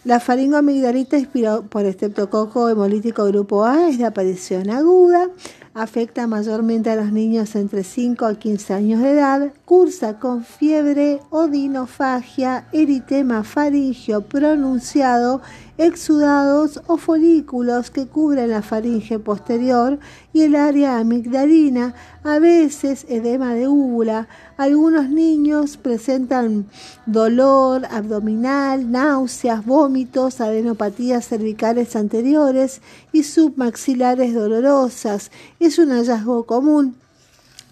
la 0.05 0.22
faringoamigdalitis 0.22 1.27
por 1.70 1.86
estreptococo 1.86 2.70
hemolítico 2.70 3.25
grupo 3.25 3.65
A 3.65 3.89
es 3.89 3.98
de 3.98 4.05
aparición 4.05 4.70
aguda, 4.70 5.27
afecta 5.74 6.25
mayormente 6.25 6.89
a 6.89 6.96
los 6.96 7.12
niños 7.12 7.58
entre 7.58 7.84
5 7.84 8.25
a 8.25 8.36
15 8.36 8.74
años 8.75 9.01
de 9.01 9.12
edad, 9.12 9.51
cursa 9.65 10.20
con 10.20 10.46
fiebre, 10.46 11.20
odinofagia, 11.32 12.70
eritema 12.72 13.43
faringio 13.43 14.22
pronunciado, 14.22 15.41
exudados 15.77 16.82
o 16.88 16.98
folículos 16.98 17.89
que 17.89 18.08
cubren 18.08 18.51
la 18.51 18.62
faringe 18.62 19.20
posterior 19.20 20.00
y 20.32 20.42
el 20.42 20.56
área 20.56 21.00
amigdalina, 21.00 21.96
a 22.24 22.39
veces 22.39 23.06
edema 23.10 23.53
de 23.53 23.68
úvula. 23.68 24.27
Algunos 24.58 25.10
niños 25.10 25.77
presentan 25.77 26.68
dolor 27.06 27.86
abdominal, 27.89 28.92
náuseas, 28.92 29.65
vómitos, 29.65 30.42
adenopatías 30.42 31.27
cervicales 31.27 31.96
anteriores 31.96 32.82
y 33.12 33.24
submaxilares 33.24 34.34
dolorosas. 34.34 35.32
Es 35.60 35.80
un 35.80 35.89
hallazgo 35.89 36.46
común. 36.46 37.02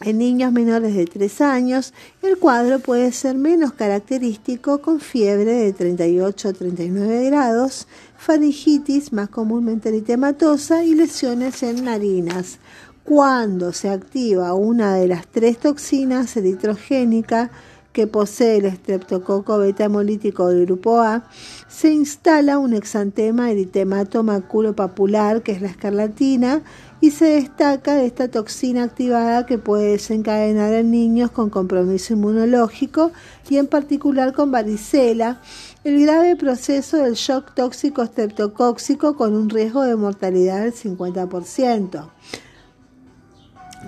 En 0.03 0.17
niños 0.17 0.51
menores 0.51 0.95
de 0.95 1.05
3 1.05 1.41
años, 1.41 1.93
el 2.23 2.39
cuadro 2.39 2.79
puede 2.79 3.11
ser 3.11 3.35
menos 3.35 3.73
característico 3.73 4.81
con 4.81 4.99
fiebre 4.99 5.53
de 5.53 5.73
38 5.73 6.49
a 6.49 6.53
39 6.53 7.25
grados, 7.25 7.87
faringitis, 8.17 9.13
más 9.13 9.29
comúnmente 9.29 9.89
eritematosa, 9.89 10.83
y 10.83 10.95
lesiones 10.95 11.61
en 11.61 11.85
narinas. 11.85 12.57
Cuando 13.03 13.73
se 13.73 13.89
activa 13.89 14.55
una 14.55 14.95
de 14.95 15.07
las 15.07 15.27
tres 15.27 15.59
toxinas 15.59 16.35
eritrogénica 16.35 17.51
que 17.93 18.07
posee 18.07 18.57
el 18.57 18.65
estreptococo 18.65 19.57
beta 19.59 19.83
hemolítico 19.83 20.47
del 20.47 20.65
grupo 20.65 20.99
A, 21.01 21.25
se 21.67 21.91
instala 21.91 22.57
un 22.57 22.73
exantema 22.73 23.51
eritemato 23.51 24.23
maculopapular, 24.23 25.43
que 25.43 25.51
es 25.51 25.61
la 25.61 25.67
escarlatina, 25.67 26.63
y 27.01 27.09
se 27.09 27.25
destaca 27.25 27.95
de 27.95 28.05
esta 28.05 28.29
toxina 28.29 28.83
activada 28.83 29.47
que 29.47 29.57
puede 29.57 29.93
desencadenar 29.93 30.73
en 30.73 30.91
niños 30.91 31.31
con 31.31 31.49
compromiso 31.49 32.13
inmunológico 32.13 33.11
y 33.49 33.57
en 33.57 33.65
particular 33.65 34.33
con 34.33 34.51
varicela, 34.51 35.41
el 35.83 35.99
grave 35.99 36.35
proceso 36.35 36.97
del 36.97 37.15
shock 37.15 37.55
tóxico 37.55 38.03
estreptocóxico 38.03 39.17
con 39.17 39.35
un 39.35 39.49
riesgo 39.49 39.81
de 39.81 39.95
mortalidad 39.95 40.61
del 40.61 40.73
50%. 40.73 42.11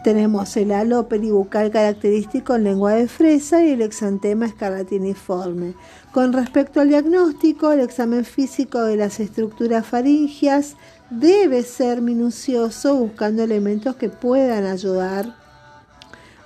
Tenemos 0.03 0.57
el 0.57 0.71
halo 0.71 1.07
peribucal 1.07 1.69
característico 1.69 2.55
en 2.55 2.63
lengua 2.63 2.93
de 2.93 3.07
fresa 3.07 3.63
y 3.63 3.71
el 3.71 3.83
exantema 3.83 4.47
escarlatiniforme. 4.47 5.75
Con 6.11 6.33
respecto 6.33 6.81
al 6.81 6.89
diagnóstico, 6.89 7.71
el 7.71 7.79
examen 7.79 8.25
físico 8.25 8.81
de 8.81 8.97
las 8.97 9.19
estructuras 9.19 9.85
faringias 9.85 10.75
debe 11.19 11.63
ser 11.63 12.01
minucioso 12.01 12.95
buscando 12.95 13.43
elementos 13.43 13.95
que 13.95 14.09
puedan 14.09 14.65
ayudar 14.65 15.35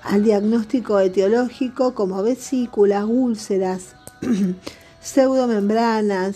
al 0.04 0.24
diagnóstico 0.24 1.00
etiológico 1.00 1.94
como 1.94 2.22
vesículas, 2.24 3.06
úlceras, 3.08 3.96
pseudomembranas, 5.02 6.36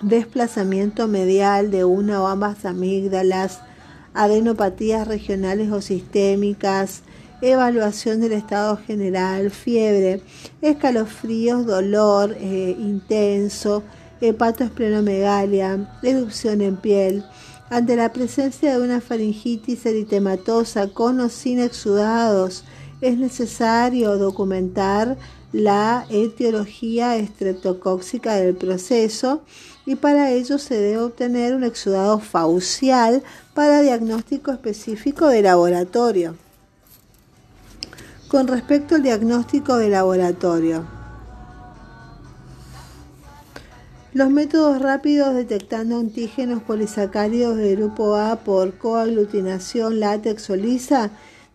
desplazamiento 0.00 1.06
medial 1.06 1.70
de 1.70 1.84
una 1.84 2.22
o 2.22 2.26
ambas 2.26 2.64
amígdalas, 2.64 3.60
adenopatías 4.14 5.06
regionales 5.06 5.70
o 5.70 5.80
sistémicas, 5.80 7.02
evaluación 7.40 8.20
del 8.20 8.32
estado 8.32 8.76
general, 8.76 9.50
fiebre, 9.50 10.22
escalofríos, 10.60 11.66
dolor 11.66 12.36
eh, 12.38 12.76
intenso, 12.78 13.82
hepatoesplenomegalia, 14.22 15.98
erupción 16.02 16.62
en 16.62 16.76
piel. 16.76 17.24
Ante 17.68 17.96
la 17.96 18.12
presencia 18.12 18.72
de 18.72 18.84
una 18.84 19.00
faringitis 19.00 19.84
eritematosa 19.84 20.88
con 20.88 21.20
o 21.20 21.28
sin 21.28 21.58
exudados, 21.58 22.64
es 23.00 23.18
necesario 23.18 24.16
documentar 24.16 25.18
la 25.52 26.06
etiología 26.08 27.16
estreptocóxica 27.16 28.36
del 28.36 28.54
proceso 28.54 29.42
y 29.84 29.96
para 29.96 30.30
ello 30.30 30.58
se 30.58 30.76
debe 30.76 30.98
obtener 30.98 31.54
un 31.54 31.64
exudado 31.64 32.20
faucial 32.20 33.22
para 33.54 33.82
diagnóstico 33.82 34.52
específico 34.52 35.26
de 35.28 35.42
laboratorio. 35.42 36.36
Con 38.28 38.46
respecto 38.48 38.94
al 38.94 39.02
diagnóstico 39.02 39.76
de 39.76 39.90
laboratorio, 39.90 41.01
los 44.14 44.30
métodos 44.30 44.80
rápidos 44.80 45.34
detectando 45.34 45.98
antígenos 45.98 46.62
polisacáridos 46.62 47.56
del 47.56 47.76
grupo 47.76 48.16
A 48.16 48.36
por 48.36 48.76
coaglutinación 48.76 50.00
látex 50.00 50.50
o 50.50 50.56
lisa 50.56 51.10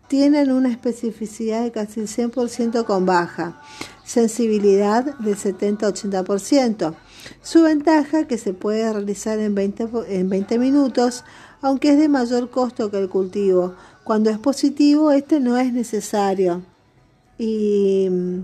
tienen 0.08 0.52
una 0.52 0.70
especificidad 0.70 1.64
de 1.64 1.72
casi 1.72 2.00
el 2.00 2.08
100% 2.08 2.86
con 2.86 3.06
baja, 3.06 3.62
sensibilidad 4.06 5.04
de 5.20 5.36
70-80%. 5.36 6.96
Su 7.42 7.64
ventaja 7.64 8.26
que 8.26 8.38
se 8.38 8.54
puede 8.54 8.92
realizar 8.92 9.38
en 9.40 9.54
20, 9.54 9.90
en 10.08 10.30
20 10.30 10.60
minutos, 10.60 11.26
aunque 11.62 11.90
es 11.90 11.98
de 11.98 12.08
mayor 12.08 12.50
costo 12.50 12.90
que 12.90 13.00
el 13.00 13.10
cultivo. 13.10 13.76
Cuando 14.04 14.30
es 14.30 14.38
positivo, 14.38 15.12
este 15.12 15.42
no 15.42 15.58
es 15.58 15.74
necesario 15.74 16.64
y 17.38 18.08
mm, 18.10 18.44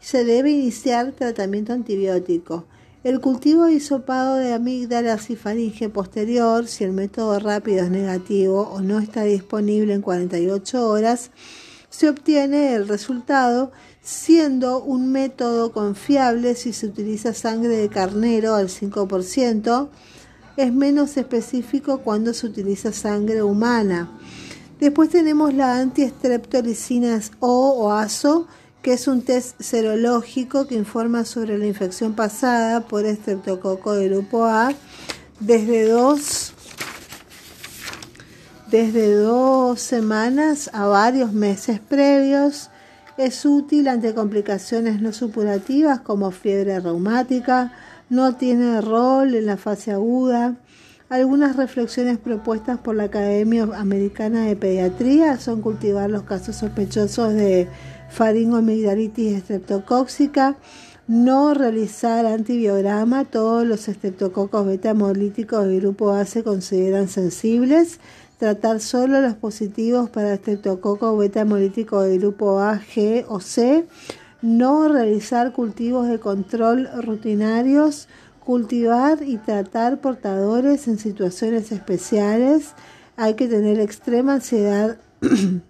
se 0.00 0.24
debe 0.24 0.50
iniciar 0.50 1.12
tratamiento 1.12 1.72
antibiótico. 1.72 2.64
El 3.04 3.20
cultivo 3.20 3.68
hisopado 3.68 4.36
de 4.36 4.54
amígdalas 4.54 5.28
y 5.28 5.36
faringe 5.36 5.90
posterior, 5.90 6.66
si 6.66 6.84
el 6.84 6.92
método 6.92 7.38
rápido 7.38 7.84
es 7.84 7.90
negativo 7.90 8.62
o 8.62 8.80
no 8.80 8.98
está 8.98 9.24
disponible 9.24 9.92
en 9.92 10.00
48 10.00 10.88
horas, 10.88 11.30
se 11.90 12.08
obtiene 12.08 12.74
el 12.74 12.88
resultado 12.88 13.72
siendo 14.00 14.82
un 14.82 15.12
método 15.12 15.70
confiable 15.70 16.54
si 16.54 16.72
se 16.72 16.86
utiliza 16.86 17.34
sangre 17.34 17.76
de 17.76 17.90
carnero 17.90 18.54
al 18.54 18.68
5%, 18.68 19.88
es 20.56 20.72
menos 20.72 21.18
específico 21.18 21.98
cuando 21.98 22.32
se 22.32 22.46
utiliza 22.46 22.90
sangre 22.90 23.42
humana. 23.42 24.18
Después 24.80 25.10
tenemos 25.10 25.52
la 25.52 25.76
antiestreptolicina 25.76 27.20
O 27.40 27.74
o 27.80 27.92
ASO, 27.92 28.46
que 28.84 28.92
es 28.92 29.08
un 29.08 29.22
test 29.22 29.58
serológico 29.62 30.66
que 30.66 30.74
informa 30.74 31.24
sobre 31.24 31.56
la 31.56 31.66
infección 31.66 32.12
pasada 32.12 32.82
por 32.82 33.06
estreptococo 33.06 33.94
de 33.94 34.10
grupo 34.10 34.44
A 34.44 34.74
desde 35.40 35.88
dos, 35.88 36.52
desde 38.70 39.14
dos 39.14 39.80
semanas 39.80 40.68
a 40.74 40.86
varios 40.86 41.32
meses 41.32 41.80
previos. 41.80 42.68
Es 43.16 43.46
útil 43.46 43.88
ante 43.88 44.12
complicaciones 44.12 45.00
no 45.00 45.14
supurativas 45.14 46.00
como 46.00 46.30
fiebre 46.30 46.78
reumática, 46.78 47.72
no 48.10 48.36
tiene 48.36 48.82
rol 48.82 49.34
en 49.34 49.46
la 49.46 49.56
fase 49.56 49.92
aguda. 49.92 50.56
Algunas 51.08 51.56
reflexiones 51.56 52.18
propuestas 52.18 52.78
por 52.78 52.96
la 52.96 53.04
Academia 53.04 53.62
Americana 53.76 54.44
de 54.44 54.56
Pediatría 54.56 55.38
son 55.38 55.62
cultivar 55.62 56.10
los 56.10 56.24
casos 56.24 56.56
sospechosos 56.56 57.32
de 57.32 57.66
faringoamigdalitis 58.14 59.34
estreptocóxica, 59.34 60.56
no 61.08 61.52
realizar 61.52 62.24
antibiograma, 62.26 63.24
todos 63.24 63.66
los 63.66 63.88
estreptococos 63.88 64.66
beta 64.66 64.90
hemolíticos 64.90 65.66
del 65.66 65.80
grupo 65.80 66.12
A 66.12 66.24
se 66.24 66.44
consideran 66.44 67.08
sensibles, 67.08 67.98
tratar 68.38 68.80
solo 68.80 69.20
los 69.20 69.34
positivos 69.34 70.10
para 70.10 70.34
estreptococo 70.34 71.16
beta 71.16 71.40
hemolítico 71.40 72.02
del 72.02 72.20
grupo 72.20 72.60
A, 72.60 72.80
G 72.80 73.24
o 73.28 73.40
C, 73.40 73.84
no 74.42 74.88
realizar 74.88 75.52
cultivos 75.52 76.08
de 76.08 76.20
control 76.20 76.88
rutinarios, 77.02 78.08
cultivar 78.38 79.22
y 79.22 79.38
tratar 79.38 80.00
portadores 80.00 80.86
en 80.86 80.98
situaciones 80.98 81.72
especiales, 81.72 82.74
hay 83.16 83.34
que 83.34 83.48
tener 83.48 83.80
extrema 83.80 84.34
ansiedad 84.34 84.98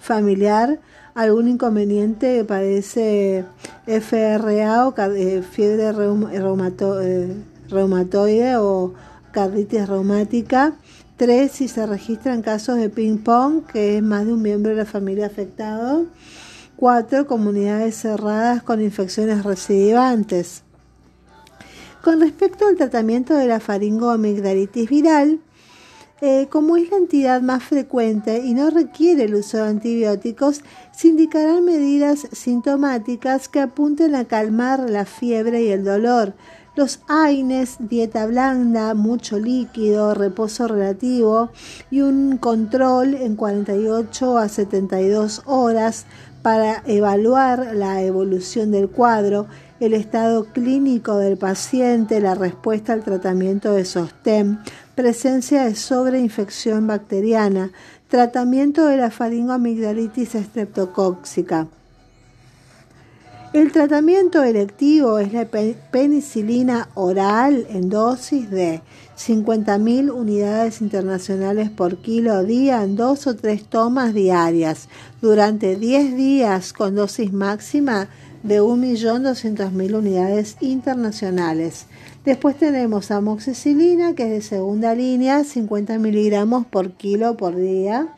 familiar, 0.00 0.80
algún 1.14 1.48
inconveniente 1.48 2.38
que 2.38 2.44
padece 2.44 3.44
FRA 3.86 4.88
o 4.88 4.94
eh, 4.98 5.42
fiebre 5.42 5.90
eh, 5.90 7.34
reumatoide 7.68 8.56
o 8.56 8.94
carditis 9.32 9.88
reumática. 9.88 10.72
Tres, 11.16 11.52
si 11.52 11.68
se 11.68 11.84
registran 11.86 12.42
casos 12.42 12.78
de 12.78 12.88
ping-pong, 12.88 13.66
que 13.66 13.98
es 13.98 14.02
más 14.02 14.24
de 14.24 14.32
un 14.32 14.42
miembro 14.42 14.70
de 14.70 14.78
la 14.78 14.86
familia 14.86 15.26
afectado. 15.26 16.06
Cuatro, 16.76 17.26
comunidades 17.26 17.96
cerradas 17.96 18.62
con 18.62 18.80
infecciones 18.80 19.44
recidivantes. 19.44 20.62
Con 22.02 22.20
respecto 22.20 22.66
al 22.66 22.76
tratamiento 22.76 23.34
de 23.34 23.46
la 23.46 23.60
faringoamigdalitis 23.60 24.88
viral, 24.88 25.40
eh, 26.20 26.48
como 26.50 26.76
es 26.76 26.90
la 26.90 26.98
entidad 26.98 27.40
más 27.40 27.62
frecuente 27.62 28.44
y 28.44 28.52
no 28.52 28.68
requiere 28.70 29.24
el 29.24 29.34
uso 29.34 29.56
de 29.56 29.68
antibióticos, 29.68 30.62
se 30.92 31.08
indicarán 31.08 31.64
medidas 31.64 32.28
sintomáticas 32.32 33.48
que 33.48 33.60
apunten 33.60 34.14
a 34.14 34.26
calmar 34.26 34.90
la 34.90 35.06
fiebre 35.06 35.62
y 35.62 35.70
el 35.70 35.84
dolor. 35.84 36.34
Los 36.76 37.00
AINES, 37.08 37.76
dieta 37.80 38.26
blanda, 38.26 38.94
mucho 38.94 39.38
líquido, 39.38 40.14
reposo 40.14 40.68
relativo 40.68 41.50
y 41.90 42.02
un 42.02 42.36
control 42.36 43.14
en 43.14 43.34
48 43.34 44.38
a 44.38 44.48
72 44.48 45.42
horas 45.46 46.06
para 46.42 46.82
evaluar 46.86 47.74
la 47.74 48.02
evolución 48.02 48.70
del 48.70 48.88
cuadro, 48.88 49.46
el 49.80 49.94
estado 49.94 50.44
clínico 50.44 51.16
del 51.16 51.38
paciente, 51.38 52.20
la 52.20 52.34
respuesta 52.34 52.92
al 52.92 53.02
tratamiento 53.02 53.72
de 53.72 53.84
sostén, 53.84 54.58
presencia 55.00 55.64
de 55.64 55.74
sobreinfección 55.76 56.86
bacteriana, 56.86 57.70
tratamiento 58.08 58.84
de 58.84 58.98
la 58.98 59.10
faringoamigdalitis 59.10 60.34
estreptocóxica. 60.34 61.68
El 63.54 63.72
tratamiento 63.72 64.42
electivo 64.42 65.18
es 65.18 65.32
la 65.32 65.46
penicilina 65.46 66.90
oral 66.94 67.66
en 67.70 67.88
dosis 67.88 68.50
de 68.50 68.82
50.000 69.18 70.12
unidades 70.12 70.82
internacionales 70.82 71.70
por 71.70 71.96
kilo 71.96 72.44
día 72.44 72.84
en 72.84 72.94
dos 72.94 73.26
o 73.26 73.34
tres 73.34 73.64
tomas 73.64 74.12
diarias 74.12 74.90
durante 75.22 75.76
10 75.76 76.14
días 76.14 76.74
con 76.74 76.94
dosis 76.94 77.32
máxima 77.32 78.08
de 78.42 78.62
1.200.000 78.62 79.94
unidades 79.94 80.56
internacionales. 80.60 81.86
Después 82.24 82.56
tenemos 82.56 83.10
amoxicilina, 83.10 84.14
que 84.14 84.24
es 84.24 84.30
de 84.30 84.42
segunda 84.42 84.94
línea, 84.94 85.44
50 85.44 85.98
miligramos 85.98 86.66
por 86.66 86.92
kilo 86.92 87.36
por 87.36 87.56
día. 87.56 88.14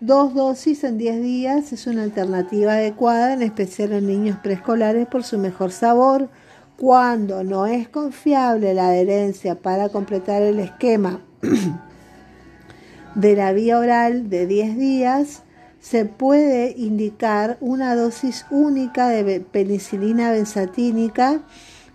Dos 0.00 0.34
dosis 0.34 0.84
en 0.84 0.98
10 0.98 1.22
días 1.22 1.72
es 1.72 1.86
una 1.86 2.02
alternativa 2.02 2.74
adecuada, 2.74 3.32
en 3.32 3.42
especial 3.42 3.92
en 3.92 4.06
niños 4.06 4.38
preescolares, 4.42 5.06
por 5.06 5.24
su 5.24 5.38
mejor 5.38 5.72
sabor. 5.72 6.28
Cuando 6.76 7.42
no 7.42 7.66
es 7.66 7.88
confiable 7.88 8.74
la 8.74 8.88
adherencia 8.88 9.54
para 9.54 9.88
completar 9.88 10.42
el 10.42 10.60
esquema 10.60 11.20
de 13.14 13.36
la 13.36 13.52
vía 13.54 13.78
oral 13.78 14.28
de 14.28 14.46
10 14.46 14.76
días, 14.76 15.42
se 15.88 16.04
puede 16.04 16.74
indicar 16.76 17.58
una 17.60 17.94
dosis 17.94 18.44
única 18.50 19.08
de 19.08 19.38
penicilina 19.38 20.32
benzatínica 20.32 21.42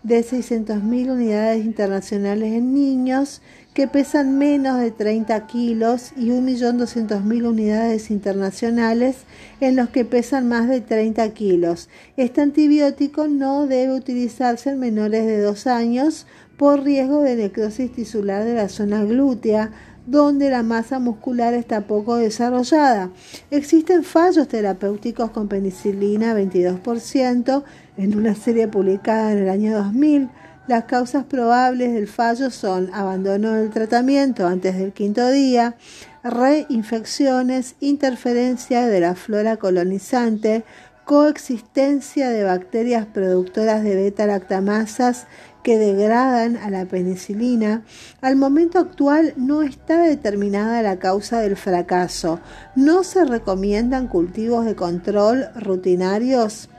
de 0.04 0.24
600.000 0.24 1.12
unidades 1.12 1.66
internacionales 1.66 2.54
en 2.54 2.74
niños 2.74 3.42
que 3.74 3.90
pesan 3.90 4.38
menos 4.38 4.80
de 4.80 4.92
30 4.92 5.46
kilos 5.46 6.14
y 6.16 6.30
1.200.000 6.30 7.46
unidades 7.46 8.12
internacionales 8.12 9.18
en 9.60 9.76
los 9.76 9.90
que 9.90 10.06
pesan 10.06 10.48
más 10.48 10.70
de 10.70 10.80
30 10.80 11.30
kilos. 11.34 11.90
Este 12.16 12.40
antibiótico 12.40 13.28
no 13.28 13.68
debe 13.68 13.94
utilizarse 13.94 14.70
en 14.70 14.80
menores 14.80 15.26
de 15.26 15.42
2 15.42 15.68
años 15.68 16.28
por 16.56 16.84
riesgo 16.84 17.24
de 17.24 17.36
necrosis 17.36 17.92
tisular 17.92 18.46
de 18.46 18.54
la 18.54 18.70
zona 18.70 19.04
glútea, 19.04 19.72
donde 20.06 20.50
la 20.50 20.64
masa 20.64 21.00
muscular 21.00 21.54
está 21.54 21.82
poco 21.82 22.16
desarrollada. 22.16 23.10
Existen 23.50 24.04
fallos 24.04 24.48
terapéuticos 24.48 25.32
con 25.32 25.48
penicilina 25.48 26.36
22% 26.36 27.64
en 27.98 28.18
una 28.18 28.36
serie 28.36 28.68
publicada 28.68 29.32
en 29.32 29.40
el 29.40 29.50
año 29.50 29.78
2000. 29.78 30.30
Las 30.68 30.86
causas 30.86 31.26
probables 31.26 31.94
del 31.94 32.08
fallo 32.08 32.50
son 32.50 32.94
abandono 32.94 33.54
del 33.54 33.72
tratamiento 33.72 34.48
antes 34.48 34.78
del 34.78 34.94
quinto 34.94 35.30
día, 35.30 35.76
reinfecciones, 36.24 37.76
interferencia 37.80 38.88
de 38.88 39.00
la 39.00 39.16
flora 39.16 39.58
colonizante, 39.58 40.64
coexistencia 41.06 42.30
de 42.30 42.44
bacterias 42.44 43.06
productoras 43.06 43.84
de 43.84 43.96
beta-lactamasas 43.96 45.26
que 45.64 45.78
degradan 45.78 46.58
a 46.58 46.70
la 46.70 46.86
penicilina, 46.86 47.84
al 48.22 48.36
momento 48.36 48.80
actual 48.80 49.34
no 49.38 49.62
está 49.62 50.02
determinada 50.04 50.82
la 50.82 50.98
causa 50.98 51.40
del 51.40 51.56
fracaso. 51.56 52.40
No 52.76 53.04
se 53.04 53.26
recomiendan 53.26 54.08
cultivos 54.08 54.66
de 54.66 54.76
control 54.76 55.48
rutinarios 55.56 56.70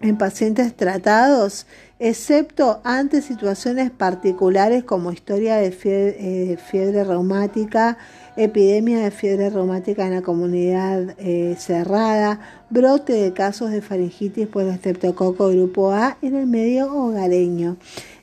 en 0.00 0.18
pacientes 0.18 0.76
tratados, 0.76 1.66
excepto 1.98 2.80
ante 2.84 3.22
situaciones 3.22 3.90
particulares 3.90 4.84
como 4.84 5.12
historia 5.12 5.56
de 5.56 5.74
eh, 5.84 6.58
fiebre, 6.58 7.04
reumática, 7.04 7.96
epidemia 8.36 9.00
de 9.00 9.10
fiebre 9.10 9.50
reumática 9.50 10.06
en 10.06 10.14
la 10.14 10.22
comunidad 10.22 11.14
eh, 11.18 11.56
cerrada, 11.58 12.40
brote 12.70 13.12
de 13.12 13.32
casos 13.32 13.70
de 13.70 13.80
faringitis 13.80 14.48
por 14.48 14.64
estreptococo 14.64 15.48
grupo 15.48 15.92
A 15.92 16.16
en 16.22 16.34
el 16.34 16.46
medio 16.46 16.92
hogareño. 16.92 17.76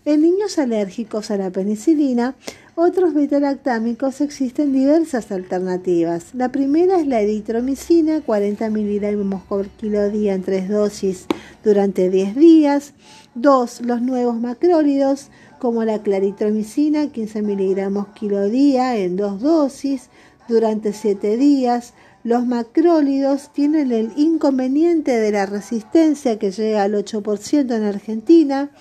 En 0.03 0.21
niños 0.21 0.57
alérgicos 0.57 1.29
a 1.29 1.37
la 1.37 1.51
penicilina, 1.51 2.35
otros 2.75 3.13
betalactámicos 3.13 4.21
existen 4.21 4.73
diversas 4.73 5.31
alternativas. 5.31 6.33
La 6.33 6.49
primera 6.51 6.99
es 6.99 7.05
la 7.05 7.19
eritromicina, 7.19 8.21
40 8.21 8.69
miligramos 8.69 9.43
por 9.43 9.67
kilo 9.67 10.09
día 10.09 10.33
en 10.33 10.41
tres 10.41 10.69
dosis 10.69 11.27
durante 11.63 12.09
10 12.09 12.35
días. 12.35 12.93
Dos, 13.35 13.81
los 13.81 14.01
nuevos 14.01 14.39
macrólidos, 14.39 15.29
como 15.61 15.85
la 15.85 16.01
claritromicina, 16.01 17.11
15 17.11 17.43
miligramos 17.43 18.07
kilo 18.15 18.49
día 18.49 18.97
en 18.97 19.15
dos 19.15 19.39
dosis 19.41 20.09
durante 20.47 20.91
7 20.91 21.37
días. 21.37 21.93
Los 22.23 22.47
macrólidos 22.47 23.53
tienen 23.53 23.91
el 23.91 24.11
inconveniente 24.15 25.19
de 25.19 25.31
la 25.31 25.45
resistencia 25.45 26.39
que 26.39 26.49
llega 26.49 26.81
al 26.81 26.95
8% 26.95 27.75
en 27.75 27.83
Argentina. 27.83 28.71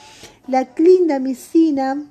La 0.47 0.73
clindamicina, 0.73 2.03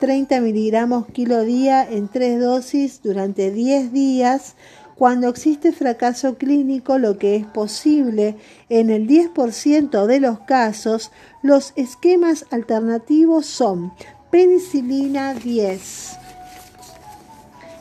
30 0.00 0.42
miligramos 0.42 1.06
kilo 1.06 1.40
día 1.40 1.82
en 1.82 2.08
tres 2.08 2.38
dosis 2.40 3.00
durante 3.02 3.50
10 3.50 3.90
días. 3.90 4.54
Cuando 5.02 5.28
existe 5.28 5.72
fracaso 5.72 6.38
clínico, 6.38 6.96
lo 6.96 7.18
que 7.18 7.34
es 7.34 7.44
posible 7.44 8.36
en 8.68 8.88
el 8.88 9.08
10% 9.08 10.06
de 10.06 10.20
los 10.20 10.38
casos, 10.38 11.10
los 11.42 11.72
esquemas 11.74 12.46
alternativos 12.52 13.46
son 13.46 13.92
penicilina 14.30 15.34
10, 15.34 16.12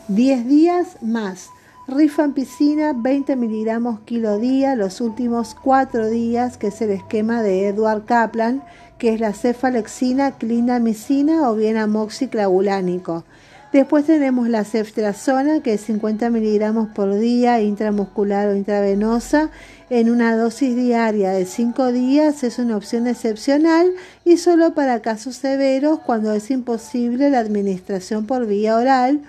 10 0.07 0.47
días 0.47 0.97
más, 1.03 1.49
rifampicina 1.87 2.93
20 2.93 3.35
miligramos 3.35 3.99
kilo 3.99 4.39
día 4.39 4.75
los 4.75 4.99
últimos 4.99 5.53
4 5.53 6.09
días, 6.09 6.57
que 6.57 6.69
es 6.69 6.81
el 6.81 6.89
esquema 6.89 7.43
de 7.43 7.67
Edward 7.67 8.05
Kaplan, 8.05 8.63
que 8.97 9.13
es 9.13 9.19
la 9.19 9.33
cefalexina, 9.33 10.39
clindamicina 10.39 11.51
o 11.51 11.53
bien 11.53 11.77
amoxiclavulánico. 11.77 13.25
Después 13.71 14.05
tenemos 14.05 14.49
la 14.49 14.65
ceftriaxona, 14.65 15.61
que 15.61 15.73
es 15.75 15.81
50 15.81 16.29
miligramos 16.29 16.89
por 16.89 17.17
día, 17.17 17.61
intramuscular 17.61 18.49
o 18.49 18.55
intravenosa, 18.55 19.49
en 19.89 20.09
una 20.09 20.35
dosis 20.35 20.75
diaria 20.75 21.31
de 21.31 21.45
5 21.45 21.93
días. 21.93 22.43
Es 22.43 22.59
una 22.59 22.75
opción 22.75 23.07
excepcional 23.07 23.93
y 24.25 24.35
solo 24.35 24.73
para 24.73 25.01
casos 25.01 25.37
severos 25.37 25.99
cuando 25.99 26.33
es 26.33 26.51
imposible 26.51 27.29
la 27.29 27.39
administración 27.39 28.25
por 28.25 28.45
vía 28.45 28.75
oral 28.75 29.21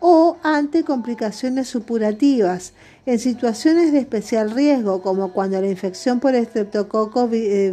o 0.00 0.38
ante 0.42 0.82
complicaciones 0.82 1.68
supurativas. 1.68 2.72
En 3.04 3.18
situaciones 3.18 3.92
de 3.92 3.98
especial 3.98 4.50
riesgo, 4.50 5.02
como 5.02 5.34
cuando 5.34 5.60
la 5.60 5.68
infección 5.68 6.20
por 6.20 6.34
estreptococo 6.34 7.28
eh, 7.32 7.70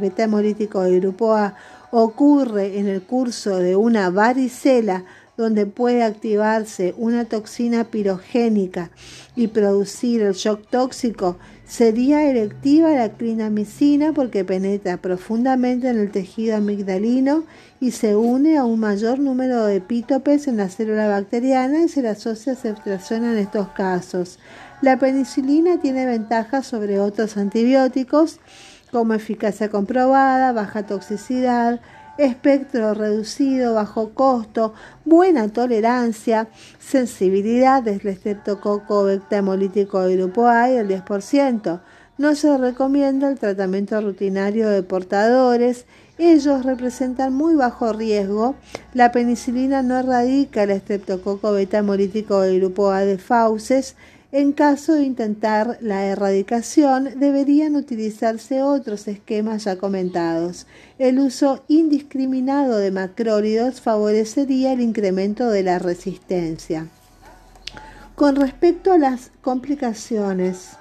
beta 0.00 0.22
hemolítico 0.22 0.82
del 0.82 1.00
grupo 1.00 1.32
A 1.32 1.56
ocurre 1.90 2.78
en 2.78 2.86
el 2.86 3.02
curso 3.02 3.58
de 3.58 3.74
una 3.74 4.10
varicela, 4.10 5.04
donde 5.36 5.66
puede 5.66 6.02
activarse 6.02 6.94
una 6.98 7.24
toxina 7.24 7.84
pirogénica 7.84 8.90
y 9.36 9.48
producir 9.48 10.22
el 10.22 10.34
shock 10.34 10.68
tóxico, 10.68 11.38
sería 11.66 12.28
electiva 12.28 12.90
la 12.90 13.10
clinamicina 13.10 14.12
porque 14.12 14.44
penetra 14.44 14.96
profundamente 14.96 15.88
en 15.88 15.98
el 15.98 16.10
tejido 16.10 16.56
amigdalino 16.56 17.44
y 17.80 17.92
se 17.92 18.16
une 18.16 18.58
a 18.58 18.64
un 18.64 18.80
mayor 18.80 19.18
número 19.18 19.64
de 19.64 19.76
epítopes 19.76 20.48
en 20.48 20.56
la 20.56 20.68
célula 20.68 21.08
bacteriana 21.08 21.82
y 21.84 21.88
se 21.88 22.02
le 22.02 22.08
asocia 22.08 22.54
a 22.54 23.14
en 23.16 23.38
estos 23.38 23.68
casos. 23.68 24.38
La 24.82 24.98
penicilina 24.98 25.80
tiene 25.80 26.06
ventajas 26.06 26.66
sobre 26.66 27.00
otros 27.00 27.36
antibióticos 27.36 28.40
como 28.90 29.14
eficacia 29.14 29.68
comprobada, 29.68 30.52
baja 30.52 30.84
toxicidad, 30.84 31.80
espectro 32.22 32.94
reducido, 32.94 33.74
bajo 33.74 34.10
costo, 34.10 34.74
buena 35.04 35.48
tolerancia, 35.48 36.48
sensibilidad 36.78 37.82
del 37.82 38.06
estreptococo 38.06 39.08
hemolítico 39.08 40.00
de 40.02 40.16
grupo 40.16 40.46
A 40.46 40.70
y 40.70 40.76
el 40.76 40.88
10%. 40.88 41.80
No 42.18 42.34
se 42.34 42.58
recomienda 42.58 43.30
el 43.30 43.38
tratamiento 43.38 43.98
rutinario 44.00 44.68
de 44.68 44.82
portadores. 44.82 45.86
Ellos 46.18 46.66
representan 46.66 47.32
muy 47.32 47.54
bajo 47.54 47.94
riesgo. 47.94 48.56
La 48.92 49.10
penicilina 49.10 49.82
no 49.82 49.98
erradica 49.98 50.64
el 50.64 50.70
estreptococo 50.70 51.52
beta 51.52 51.78
hemolítico 51.78 52.42
del 52.42 52.60
grupo 52.60 52.90
A 52.90 53.06
de 53.06 53.16
fauces. 53.16 53.96
En 54.32 54.52
caso 54.52 54.94
de 54.94 55.02
intentar 55.02 55.78
la 55.80 56.04
erradicación, 56.04 57.18
deberían 57.18 57.74
utilizarse 57.74 58.62
otros 58.62 59.08
esquemas 59.08 59.64
ya 59.64 59.76
comentados. 59.76 60.68
El 60.98 61.18
uso 61.18 61.64
indiscriminado 61.66 62.76
de 62.78 62.92
macrólidos 62.92 63.80
favorecería 63.80 64.72
el 64.72 64.82
incremento 64.82 65.48
de 65.50 65.64
la 65.64 65.80
resistencia. 65.80 66.86
Con 68.14 68.36
respecto 68.36 68.92
a 68.92 68.98
las 68.98 69.32
complicaciones, 69.40 70.76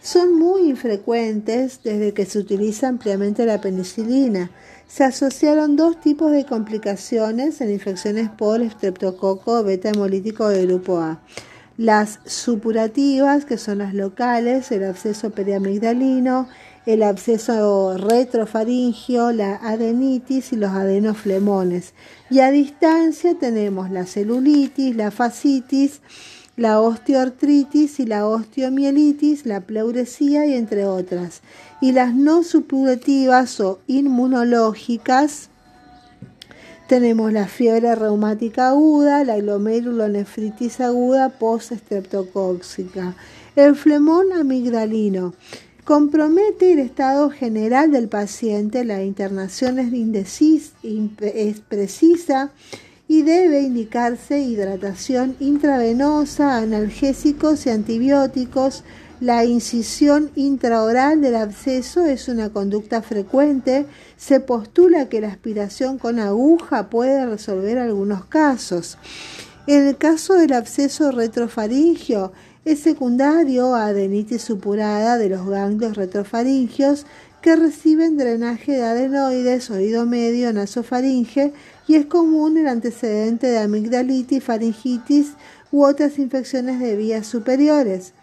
son 0.00 0.38
muy 0.38 0.68
infrecuentes 0.68 1.80
desde 1.82 2.12
que 2.14 2.26
se 2.26 2.38
utiliza 2.38 2.86
ampliamente 2.86 3.46
la 3.46 3.60
penicilina. 3.60 4.52
Se 4.86 5.02
asociaron 5.02 5.74
dos 5.74 6.00
tipos 6.00 6.30
de 6.30 6.44
complicaciones 6.44 7.60
en 7.60 7.72
infecciones 7.72 8.28
por 8.28 8.60
estreptococo 8.62 9.64
beta 9.64 9.88
hemolítico 9.88 10.48
de 10.48 10.66
grupo 10.66 10.98
A. 10.98 11.20
Las 11.78 12.20
supurativas, 12.26 13.44
que 13.44 13.56
son 13.56 13.78
las 13.78 13.94
locales, 13.94 14.70
el 14.72 14.84
absceso 14.84 15.30
periamigdalino, 15.30 16.48
el 16.84 17.02
absceso 17.02 17.96
retrofaringio, 17.96 19.32
la 19.32 19.56
adenitis 19.56 20.52
y 20.52 20.56
los 20.56 20.70
adenoflemones. 20.70 21.94
Y 22.28 22.40
a 22.40 22.50
distancia 22.50 23.34
tenemos 23.38 23.90
la 23.90 24.06
celulitis, 24.06 24.96
la 24.96 25.10
fascitis, 25.10 26.00
la 26.56 26.80
osteoartritis 26.80 28.00
y 28.00 28.06
la 28.06 28.26
osteomielitis, 28.26 29.46
la 29.46 29.60
pleuresía 29.60 30.44
y 30.46 30.54
entre 30.54 30.86
otras. 30.86 31.40
Y 31.80 31.92
las 31.92 32.14
no 32.14 32.42
supurativas 32.42 33.60
o 33.60 33.80
inmunológicas 33.86 35.48
tenemos 36.92 37.32
la 37.32 37.48
fiebre 37.48 37.94
reumática 37.94 38.68
aguda, 38.68 39.24
la 39.24 39.38
glomerulonefritis 39.38 40.78
aguda 40.82 41.30
post-estreptocóxica, 41.30 43.16
el 43.56 43.76
flemón 43.76 44.30
amigdalino. 44.34 45.32
Compromete 45.84 46.72
el 46.74 46.80
estado 46.80 47.30
general 47.30 47.92
del 47.92 48.08
paciente, 48.08 48.84
la 48.84 49.02
internación 49.02 49.78
es, 49.78 49.90
es 50.82 51.60
precisa 51.60 52.50
y 53.08 53.22
debe 53.22 53.62
indicarse 53.62 54.40
hidratación 54.40 55.34
intravenosa, 55.40 56.58
analgésicos 56.58 57.64
y 57.64 57.70
antibióticos. 57.70 58.84
La 59.22 59.44
incisión 59.44 60.32
intraoral 60.34 61.20
del 61.20 61.36
absceso 61.36 62.04
es 62.04 62.26
una 62.26 62.52
conducta 62.52 63.02
frecuente. 63.02 63.86
Se 64.16 64.40
postula 64.40 65.08
que 65.08 65.20
la 65.20 65.28
aspiración 65.28 65.96
con 65.96 66.18
aguja 66.18 66.90
puede 66.90 67.24
resolver 67.24 67.78
algunos 67.78 68.24
casos. 68.24 68.98
En 69.68 69.86
el 69.86 69.96
caso 69.96 70.34
del 70.34 70.52
absceso 70.52 71.12
retrofaringio, 71.12 72.32
es 72.64 72.80
secundario 72.80 73.76
a 73.76 73.86
adenitis 73.86 74.42
supurada 74.42 75.16
de 75.18 75.28
los 75.28 75.46
ganglios 75.48 75.96
retrofaringios 75.96 77.06
que 77.42 77.54
reciben 77.54 78.16
drenaje 78.16 78.72
de 78.72 78.82
adenoides, 78.82 79.70
oído 79.70 80.04
medio, 80.04 80.52
nasofaringe 80.52 81.52
y 81.86 81.94
es 81.94 82.06
común 82.06 82.58
el 82.58 82.66
antecedente 82.66 83.46
de 83.46 83.58
amigdalitis, 83.58 84.42
faringitis 84.42 85.34
u 85.70 85.84
otras 85.84 86.18
infecciones 86.18 86.80
de 86.80 86.96
vías 86.96 87.28
superiores. 87.28 88.14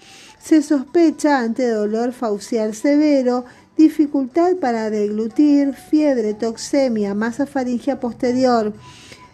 Se 0.41 0.61
sospecha 0.61 1.39
ante 1.39 1.69
dolor 1.69 2.13
faucial 2.13 2.73
severo, 2.73 3.45
dificultad 3.77 4.55
para 4.55 4.89
deglutir, 4.89 5.73
fiebre, 5.73 6.33
toxemia, 6.33 7.13
masa 7.13 7.45
faringea 7.45 7.99
posterior, 7.99 8.73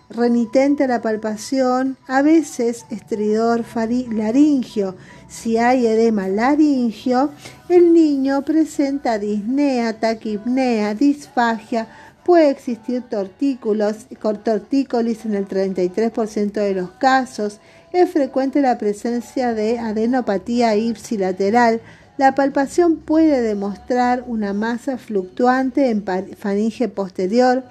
renitente 0.10 0.84
a 0.84 0.88
la 0.88 1.02
palpación, 1.02 1.98
a 2.08 2.22
veces 2.22 2.86
estridor 2.90 3.64
laringio. 4.12 4.96
Si 5.28 5.58
hay 5.58 5.88
edema 5.88 6.28
laringio, 6.28 7.32
el 7.70 7.94
niño 7.94 8.44
presenta 8.44 9.20
disnea, 9.20 10.00
taquipnea, 10.00 10.94
disfagia, 10.94 11.88
puede 12.24 12.50
existir 12.50 13.04
tortículos, 13.04 14.08
tortícolis 14.44 15.26
en 15.26 15.36
el 15.36 15.48
33% 15.48 16.52
de 16.54 16.74
los 16.74 16.90
casos, 16.92 17.60
es 17.96 18.12
frecuente 18.12 18.62
la 18.62 18.78
presencia 18.78 19.54
de 19.54 19.80
adenopatía 19.80 20.76
ipsilateral, 20.76 21.82
la 22.18 22.34
palpación 22.34 22.98
puede 22.98 23.42
demostrar 23.42 24.24
una 24.26 24.54
masa 24.54 24.98
fluctuante 24.98 25.90
en 25.90 26.06
faringe 26.38 26.88
posterior, 26.88 27.64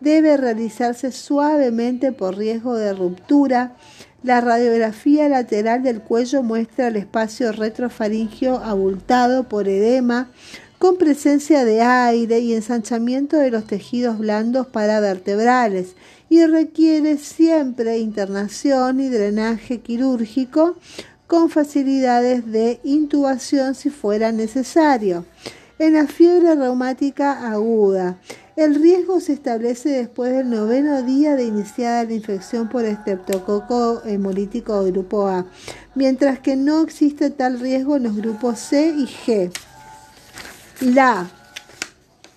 debe 0.00 0.36
realizarse 0.36 1.12
suavemente 1.12 2.10
por 2.10 2.36
riesgo 2.36 2.74
de 2.74 2.92
ruptura. 2.92 3.76
La 4.24 4.40
radiografía 4.40 5.28
lateral 5.28 5.84
del 5.84 6.00
cuello 6.00 6.42
muestra 6.42 6.88
el 6.88 6.96
espacio 6.96 7.52
retrofaringio 7.52 8.58
abultado 8.58 9.44
por 9.44 9.68
edema, 9.68 10.30
con 10.82 10.96
presencia 10.96 11.64
de 11.64 11.80
aire 11.80 12.40
y 12.40 12.54
ensanchamiento 12.54 13.36
de 13.36 13.52
los 13.52 13.68
tejidos 13.68 14.18
blandos 14.18 14.66
paravertebrales 14.66 15.94
y 16.28 16.44
requiere 16.44 17.18
siempre 17.18 17.98
internación 17.98 18.98
y 18.98 19.08
drenaje 19.08 19.78
quirúrgico 19.78 20.74
con 21.28 21.50
facilidades 21.50 22.50
de 22.50 22.80
intubación 22.82 23.76
si 23.76 23.90
fuera 23.90 24.32
necesario. 24.32 25.24
En 25.78 25.94
la 25.94 26.08
fiebre 26.08 26.56
reumática 26.56 27.48
aguda, 27.48 28.18
el 28.56 28.74
riesgo 28.74 29.20
se 29.20 29.34
establece 29.34 29.88
después 29.90 30.32
del 30.32 30.50
noveno 30.50 31.02
día 31.02 31.36
de 31.36 31.44
iniciada 31.44 32.02
la 32.02 32.14
infección 32.14 32.68
por 32.68 32.84
estreptococo 32.84 34.02
hemolítico 34.04 34.82
grupo 34.86 35.28
A, 35.28 35.46
mientras 35.94 36.40
que 36.40 36.56
no 36.56 36.82
existe 36.82 37.30
tal 37.30 37.60
riesgo 37.60 37.94
en 37.94 38.02
los 38.02 38.16
grupos 38.16 38.58
C 38.58 38.88
y 38.88 39.06
G. 39.06 39.52
La 40.82 41.30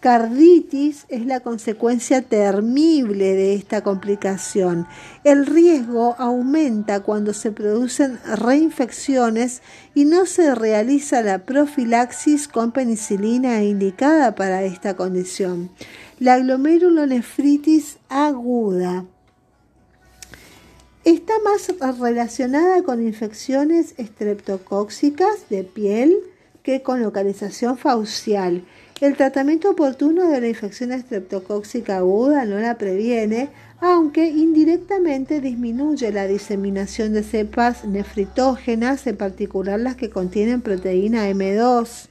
carditis 0.01 1.07
es 1.09 1.25
la 1.25 1.39
consecuencia 1.39 2.21
termible 2.21 3.33
de 3.33 3.55
esta 3.55 3.81
complicación. 3.81 4.85
El 5.23 5.47
riesgo 5.47 6.15
aumenta 6.19 6.99
cuando 6.99 7.33
se 7.33 7.51
producen 7.51 8.19
reinfecciones 8.37 9.63
y 9.95 10.05
no 10.05 10.27
se 10.27 10.53
realiza 10.53 11.23
la 11.23 11.39
profilaxis 11.39 12.47
con 12.47 12.71
penicilina 12.71 13.63
indicada 13.63 14.35
para 14.35 14.61
esta 14.63 14.95
condición. 14.95 15.71
La 16.19 16.37
glomerulonefritis 16.37 17.97
aguda 18.09 19.05
está 21.03 21.33
más 21.43 21.99
relacionada 21.99 22.83
con 22.83 23.01
infecciones 23.01 23.95
estreptocóxicas 23.97 25.49
de 25.49 25.63
piel 25.63 26.19
que 26.65 26.81
con 26.81 26.99
localización 26.99 27.77
faucial 27.77 28.63
el 28.99 29.15
tratamiento 29.15 29.69
oportuno 29.69 30.29
de 30.29 30.41
la 30.41 30.47
infección 30.47 30.91
estreptocóxica 30.91 31.97
aguda 31.97 32.45
no 32.45 32.57
la 32.57 32.77
previene, 32.77 33.49
aunque 33.81 34.29
indirectamente 34.29 35.41
disminuye 35.41 36.11
la 36.11 36.25
diseminación 36.25 37.13
de 37.13 37.21
cepas 37.21 37.85
nefritógenas, 37.85 39.05
en 39.05 39.15
particular 39.17 39.79
las 39.79 39.95
que 39.95 40.09
contienen 40.09 40.61
proteína 40.61 41.29
M2. 41.29 42.07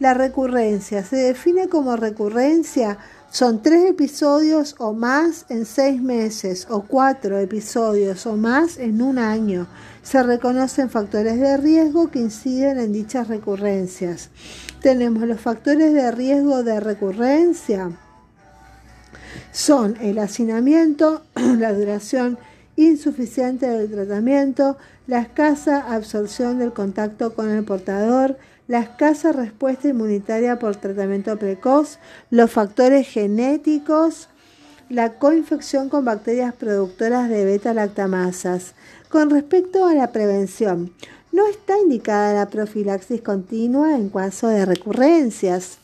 La 0.00 0.12
recurrencia 0.12 1.02
se 1.04 1.16
define 1.16 1.68
como 1.68 1.96
recurrencia 1.96 2.98
son 3.32 3.62
tres 3.62 3.88
episodios 3.88 4.74
o 4.78 4.92
más 4.92 5.46
en 5.48 5.64
seis 5.64 6.02
meses 6.02 6.66
o 6.68 6.82
cuatro 6.82 7.38
episodios 7.38 8.26
o 8.26 8.36
más 8.36 8.76
en 8.76 9.00
un 9.00 9.18
año. 9.18 9.68
Se 10.02 10.22
reconocen 10.22 10.90
factores 10.90 11.38
de 11.38 11.56
riesgo 11.56 12.10
que 12.10 12.18
inciden 12.18 12.78
en 12.78 12.92
dichas 12.92 13.28
recurrencias. 13.28 14.30
Tenemos 14.80 15.22
los 15.22 15.40
factores 15.40 15.92
de 15.92 16.10
riesgo 16.10 16.62
de 16.62 16.80
recurrencia. 16.80 17.90
Son 19.52 19.96
el 20.00 20.18
hacinamiento, 20.18 21.22
la 21.34 21.72
duración 21.72 22.38
insuficiente 22.76 23.68
del 23.68 23.90
tratamiento, 23.90 24.76
la 25.06 25.20
escasa 25.20 25.92
absorción 25.94 26.58
del 26.58 26.72
contacto 26.72 27.34
con 27.34 27.50
el 27.50 27.64
portador, 27.64 28.38
la 28.66 28.80
escasa 28.80 29.32
respuesta 29.32 29.88
inmunitaria 29.88 30.58
por 30.58 30.76
tratamiento 30.76 31.36
precoz, 31.38 31.98
los 32.30 32.50
factores 32.50 33.08
genéticos, 33.08 34.28
la 34.88 35.14
coinfección 35.14 35.88
con 35.88 36.04
bacterias 36.04 36.54
productoras 36.54 37.28
de 37.28 37.44
beta-lactamasas. 37.44 38.74
Con 39.12 39.28
respecto 39.28 39.84
a 39.84 39.92
la 39.92 40.10
prevención, 40.10 40.90
no 41.32 41.46
está 41.46 41.78
indicada 41.78 42.32
la 42.32 42.48
profilaxis 42.48 43.20
continua 43.20 43.94
en 43.94 44.08
caso 44.08 44.48
de 44.48 44.64
recurrencias. 44.64 45.76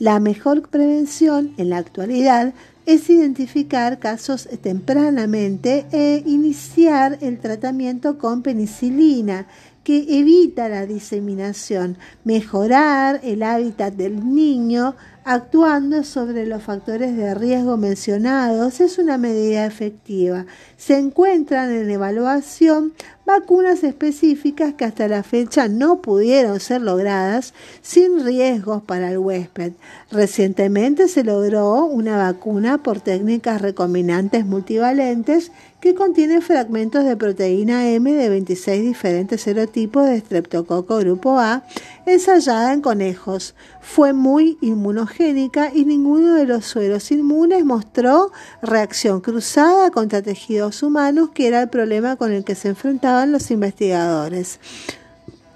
La 0.00 0.18
mejor 0.18 0.68
prevención 0.68 1.54
en 1.58 1.70
la 1.70 1.78
actualidad 1.78 2.54
es 2.86 3.08
identificar 3.08 4.00
casos 4.00 4.48
tempranamente 4.60 5.86
e 5.92 6.24
iniciar 6.26 7.18
el 7.20 7.38
tratamiento 7.38 8.18
con 8.18 8.42
penicilina 8.42 9.46
que 9.84 10.04
evita 10.18 10.68
la 10.68 10.86
diseminación, 10.86 11.98
mejorar 12.24 13.20
el 13.22 13.44
hábitat 13.44 13.94
del 13.94 14.34
niño 14.34 14.96
actuando 15.24 16.02
sobre 16.04 16.46
los 16.46 16.62
factores 16.62 17.16
de 17.16 17.34
riesgo 17.34 17.76
mencionados 17.76 18.80
es 18.80 18.98
una 18.98 19.18
medida 19.18 19.64
efectiva. 19.64 20.46
Se 20.76 20.98
encuentran 20.98 21.70
en 21.70 21.90
evaluación 21.90 22.92
vacunas 23.24 23.84
específicas 23.84 24.74
que 24.74 24.84
hasta 24.84 25.06
la 25.06 25.22
fecha 25.22 25.68
no 25.68 26.02
pudieron 26.02 26.58
ser 26.58 26.82
logradas 26.82 27.54
sin 27.80 28.24
riesgos 28.24 28.82
para 28.82 29.10
el 29.10 29.18
huésped. 29.18 29.72
Recientemente 30.10 31.06
se 31.06 31.22
logró 31.22 31.84
una 31.84 32.16
vacuna 32.16 32.82
por 32.82 33.00
técnicas 33.00 33.62
recombinantes 33.62 34.44
multivalentes 34.44 35.52
que 35.80 35.94
contiene 35.94 36.40
fragmentos 36.40 37.04
de 37.04 37.16
proteína 37.16 37.88
M 37.90 38.12
de 38.12 38.28
26 38.28 38.82
diferentes 38.82 39.40
serotipos 39.40 40.06
de 40.06 40.20
Streptococo 40.20 40.98
grupo 40.98 41.38
A 41.38 41.64
ensayada 42.06 42.72
en 42.72 42.82
conejos. 42.82 43.54
Fue 43.80 44.12
muy 44.12 44.58
inmunogénica 44.60 45.11
y 45.18 45.84
ninguno 45.84 46.34
de 46.34 46.46
los 46.46 46.64
sueros 46.64 47.10
inmunes 47.10 47.64
mostró 47.64 48.32
reacción 48.62 49.20
cruzada 49.20 49.90
contra 49.90 50.22
tejidos 50.22 50.82
humanos, 50.82 51.30
que 51.34 51.46
era 51.46 51.62
el 51.62 51.68
problema 51.68 52.16
con 52.16 52.32
el 52.32 52.44
que 52.44 52.54
se 52.54 52.68
enfrentaban 52.68 53.32
los 53.32 53.50
investigadores. 53.50 54.60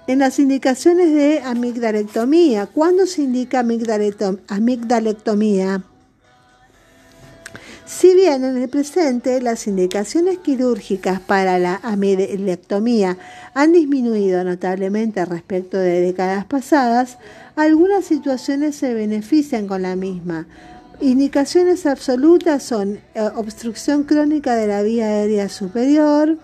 En 0.07 0.19
las 0.19 0.39
indicaciones 0.39 1.13
de 1.13 1.41
amigdalectomía, 1.41 2.67
¿cuándo 2.67 3.05
se 3.05 3.23
indica 3.23 3.59
amigdalectomía? 3.59 5.83
Si 7.85 8.13
bien 8.13 8.43
en 8.43 8.57
el 8.57 8.69
presente 8.69 9.41
las 9.41 9.67
indicaciones 9.67 10.39
quirúrgicas 10.39 11.19
para 11.19 11.57
la 11.57 11.79
amilectomía 11.83 13.17
han 13.53 13.71
disminuido 13.71 14.43
notablemente 14.43 15.23
respecto 15.25 15.77
de 15.77 16.01
décadas 16.01 16.45
pasadas, 16.45 17.17
algunas 17.55 18.05
situaciones 18.05 18.75
se 18.75 18.93
benefician 18.93 19.67
con 19.67 19.81
la 19.81 19.95
misma. 19.95 20.47
Indicaciones 20.99 21.85
absolutas 21.85 22.63
son 22.63 22.99
eh, 23.13 23.21
obstrucción 23.35 24.03
crónica 24.03 24.55
de 24.55 24.67
la 24.67 24.81
vía 24.81 25.05
aérea 25.05 25.47
superior, 25.47 26.37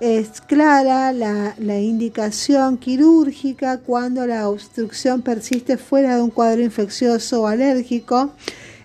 es 0.00 0.40
clara 0.40 1.12
la, 1.12 1.54
la, 1.58 1.80
indicación 1.80 2.78
quirúrgica 2.78 3.78
cuando 3.78 4.26
la 4.26 4.48
obstrucción 4.48 5.22
persiste 5.22 5.76
fuera 5.76 6.14
de 6.14 6.22
un 6.22 6.30
cuadro 6.30 6.62
infeccioso 6.62 7.42
o 7.42 7.46
alérgico 7.48 8.32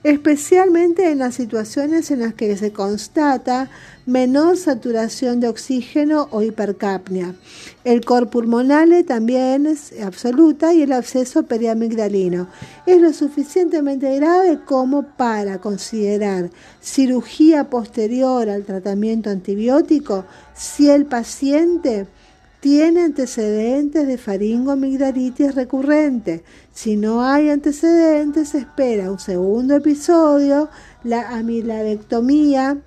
especialmente 0.03 1.09
en 1.09 1.19
las 1.19 1.35
situaciones 1.35 2.11
en 2.11 2.19
las 2.19 2.33
que 2.33 2.55
se 2.57 2.73
constata 2.73 3.69
menor 4.05 4.57
saturación 4.57 5.39
de 5.39 5.47
oxígeno 5.47 6.27
o 6.31 6.41
hipercapnia. 6.41 7.35
El 7.85 8.03
cor 8.03 8.29
pulmonale 8.29 9.03
también 9.05 9.65
es 9.65 9.93
absoluta 10.01 10.73
y 10.73 10.81
el 10.81 10.91
absceso 10.91 11.43
periamigdalino 11.43 12.49
es 12.85 13.01
lo 13.01 13.13
suficientemente 13.13 14.13
grave 14.17 14.59
como 14.65 15.03
para 15.03 15.59
considerar 15.59 16.49
cirugía 16.81 17.69
posterior 17.69 18.49
al 18.49 18.65
tratamiento 18.65 19.29
antibiótico 19.29 20.25
si 20.53 20.89
el 20.89 21.05
paciente 21.05 22.07
tiene 22.63 23.01
antecedentes 23.01 24.07
de 24.07 24.17
faringoamigdalitis 24.17 25.53
recurrente. 25.53 26.43
Si 26.73 26.95
no 26.95 27.23
hay 27.23 27.49
antecedentes, 27.49 28.49
se 28.49 28.57
espera 28.57 29.12
un 29.12 29.19
segundo 29.19 29.75
episodio. 29.75 30.69
La 31.03 31.29
amiladectomía 31.29 32.77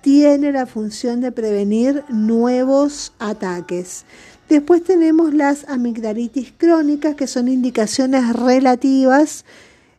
tiene 0.00 0.52
la 0.52 0.64
función 0.64 1.20
de 1.20 1.32
prevenir 1.32 2.04
nuevos 2.08 3.12
ataques. 3.18 4.04
Después 4.48 4.84
tenemos 4.84 5.34
las 5.34 5.68
amigdalitis 5.68 6.52
crónicas, 6.56 7.16
que 7.16 7.26
son 7.26 7.48
indicaciones 7.48 8.32
relativas. 8.32 9.44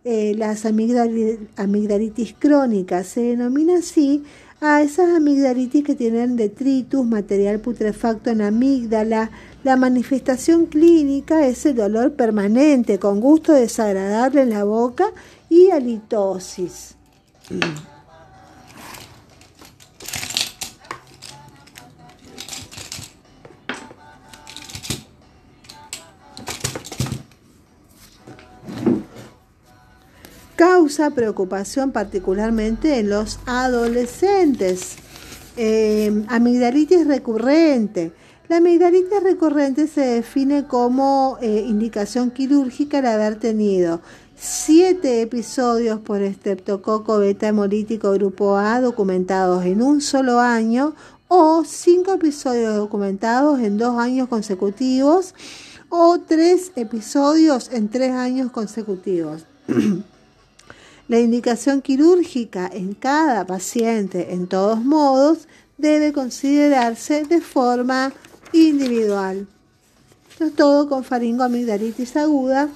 Eh, 0.06 0.34
las 0.38 0.66
amigdalitis 0.66 2.34
crónicas 2.40 3.08
se 3.08 3.22
denomina 3.22 3.80
así 3.80 4.24
a 4.62 4.82
esas 4.82 5.10
amigdalitis 5.10 5.84
que 5.84 5.96
tienen 5.96 6.38
detritus, 6.38 7.06
material 7.06 7.60
putrefacto 7.60 8.30
en 8.30 8.42
amígdala. 8.42 9.32
La 9.64 9.76
manifestación 9.76 10.68
clínica 10.68 11.46
es 11.46 11.66
el 11.66 11.76
dolor 11.76 12.14
permanente 12.14 12.98
con 12.98 13.20
gusto 13.20 13.52
desagradable 13.54 14.42
en 14.42 14.52
la 14.52 14.64
boca 14.64 15.12
y 15.50 15.70
halitosis. 15.72 16.96
causa 30.60 31.12
preocupación 31.12 31.92
particularmente 31.92 33.00
en 33.00 33.10
los 33.10 33.40
adolescentes. 33.46 34.98
Eh, 35.56 36.26
amigdalitis 36.28 37.08
recurrente. 37.08 38.12
La 38.50 38.58
amigdalitis 38.58 39.22
recurrente 39.22 39.86
se 39.86 40.02
define 40.02 40.66
como 40.66 41.38
eh, 41.40 41.66
indicación 41.68 42.32
quirúrgica 42.32 43.00
de 43.00 43.10
haber 43.10 43.40
tenido 43.40 44.02
siete 44.36 45.22
episodios 45.22 46.00
por 46.00 46.24
estreptococo 46.24 47.20
beta 47.20 47.48
hemolítico 47.48 48.10
grupo 48.14 48.58
A 48.58 48.82
documentados 48.82 49.66
en 49.66 49.84
un 49.84 50.02
solo 50.02 50.40
año 50.40 50.96
o 51.28 51.64
cinco 51.64 52.14
episodios 52.14 52.76
documentados 52.76 53.60
en 53.60 53.78
dos 53.78 54.00
años 54.00 54.28
consecutivos 54.28 55.36
o 55.90 56.18
tres 56.18 56.72
episodios 56.76 57.70
en 57.72 57.88
tres 57.88 58.14
años 58.14 58.52
consecutivos. 58.52 59.46
La 61.08 61.20
indicación 61.20 61.84
quirúrgica 61.84 62.68
en 62.74 62.96
cada 62.96 63.46
paciente, 63.46 64.34
en 64.34 64.48
todos 64.48 64.84
modos, 64.84 65.48
debe 65.78 66.14
considerarse 66.14 67.26
de 67.26 67.42
forma 67.42 68.12
individual. 68.54 69.48
Esto 70.32 70.46
es 70.46 70.56
todo 70.56 70.90
con 70.90 71.04
faringoamigdalitis 71.04 72.16
aguda 72.16 72.70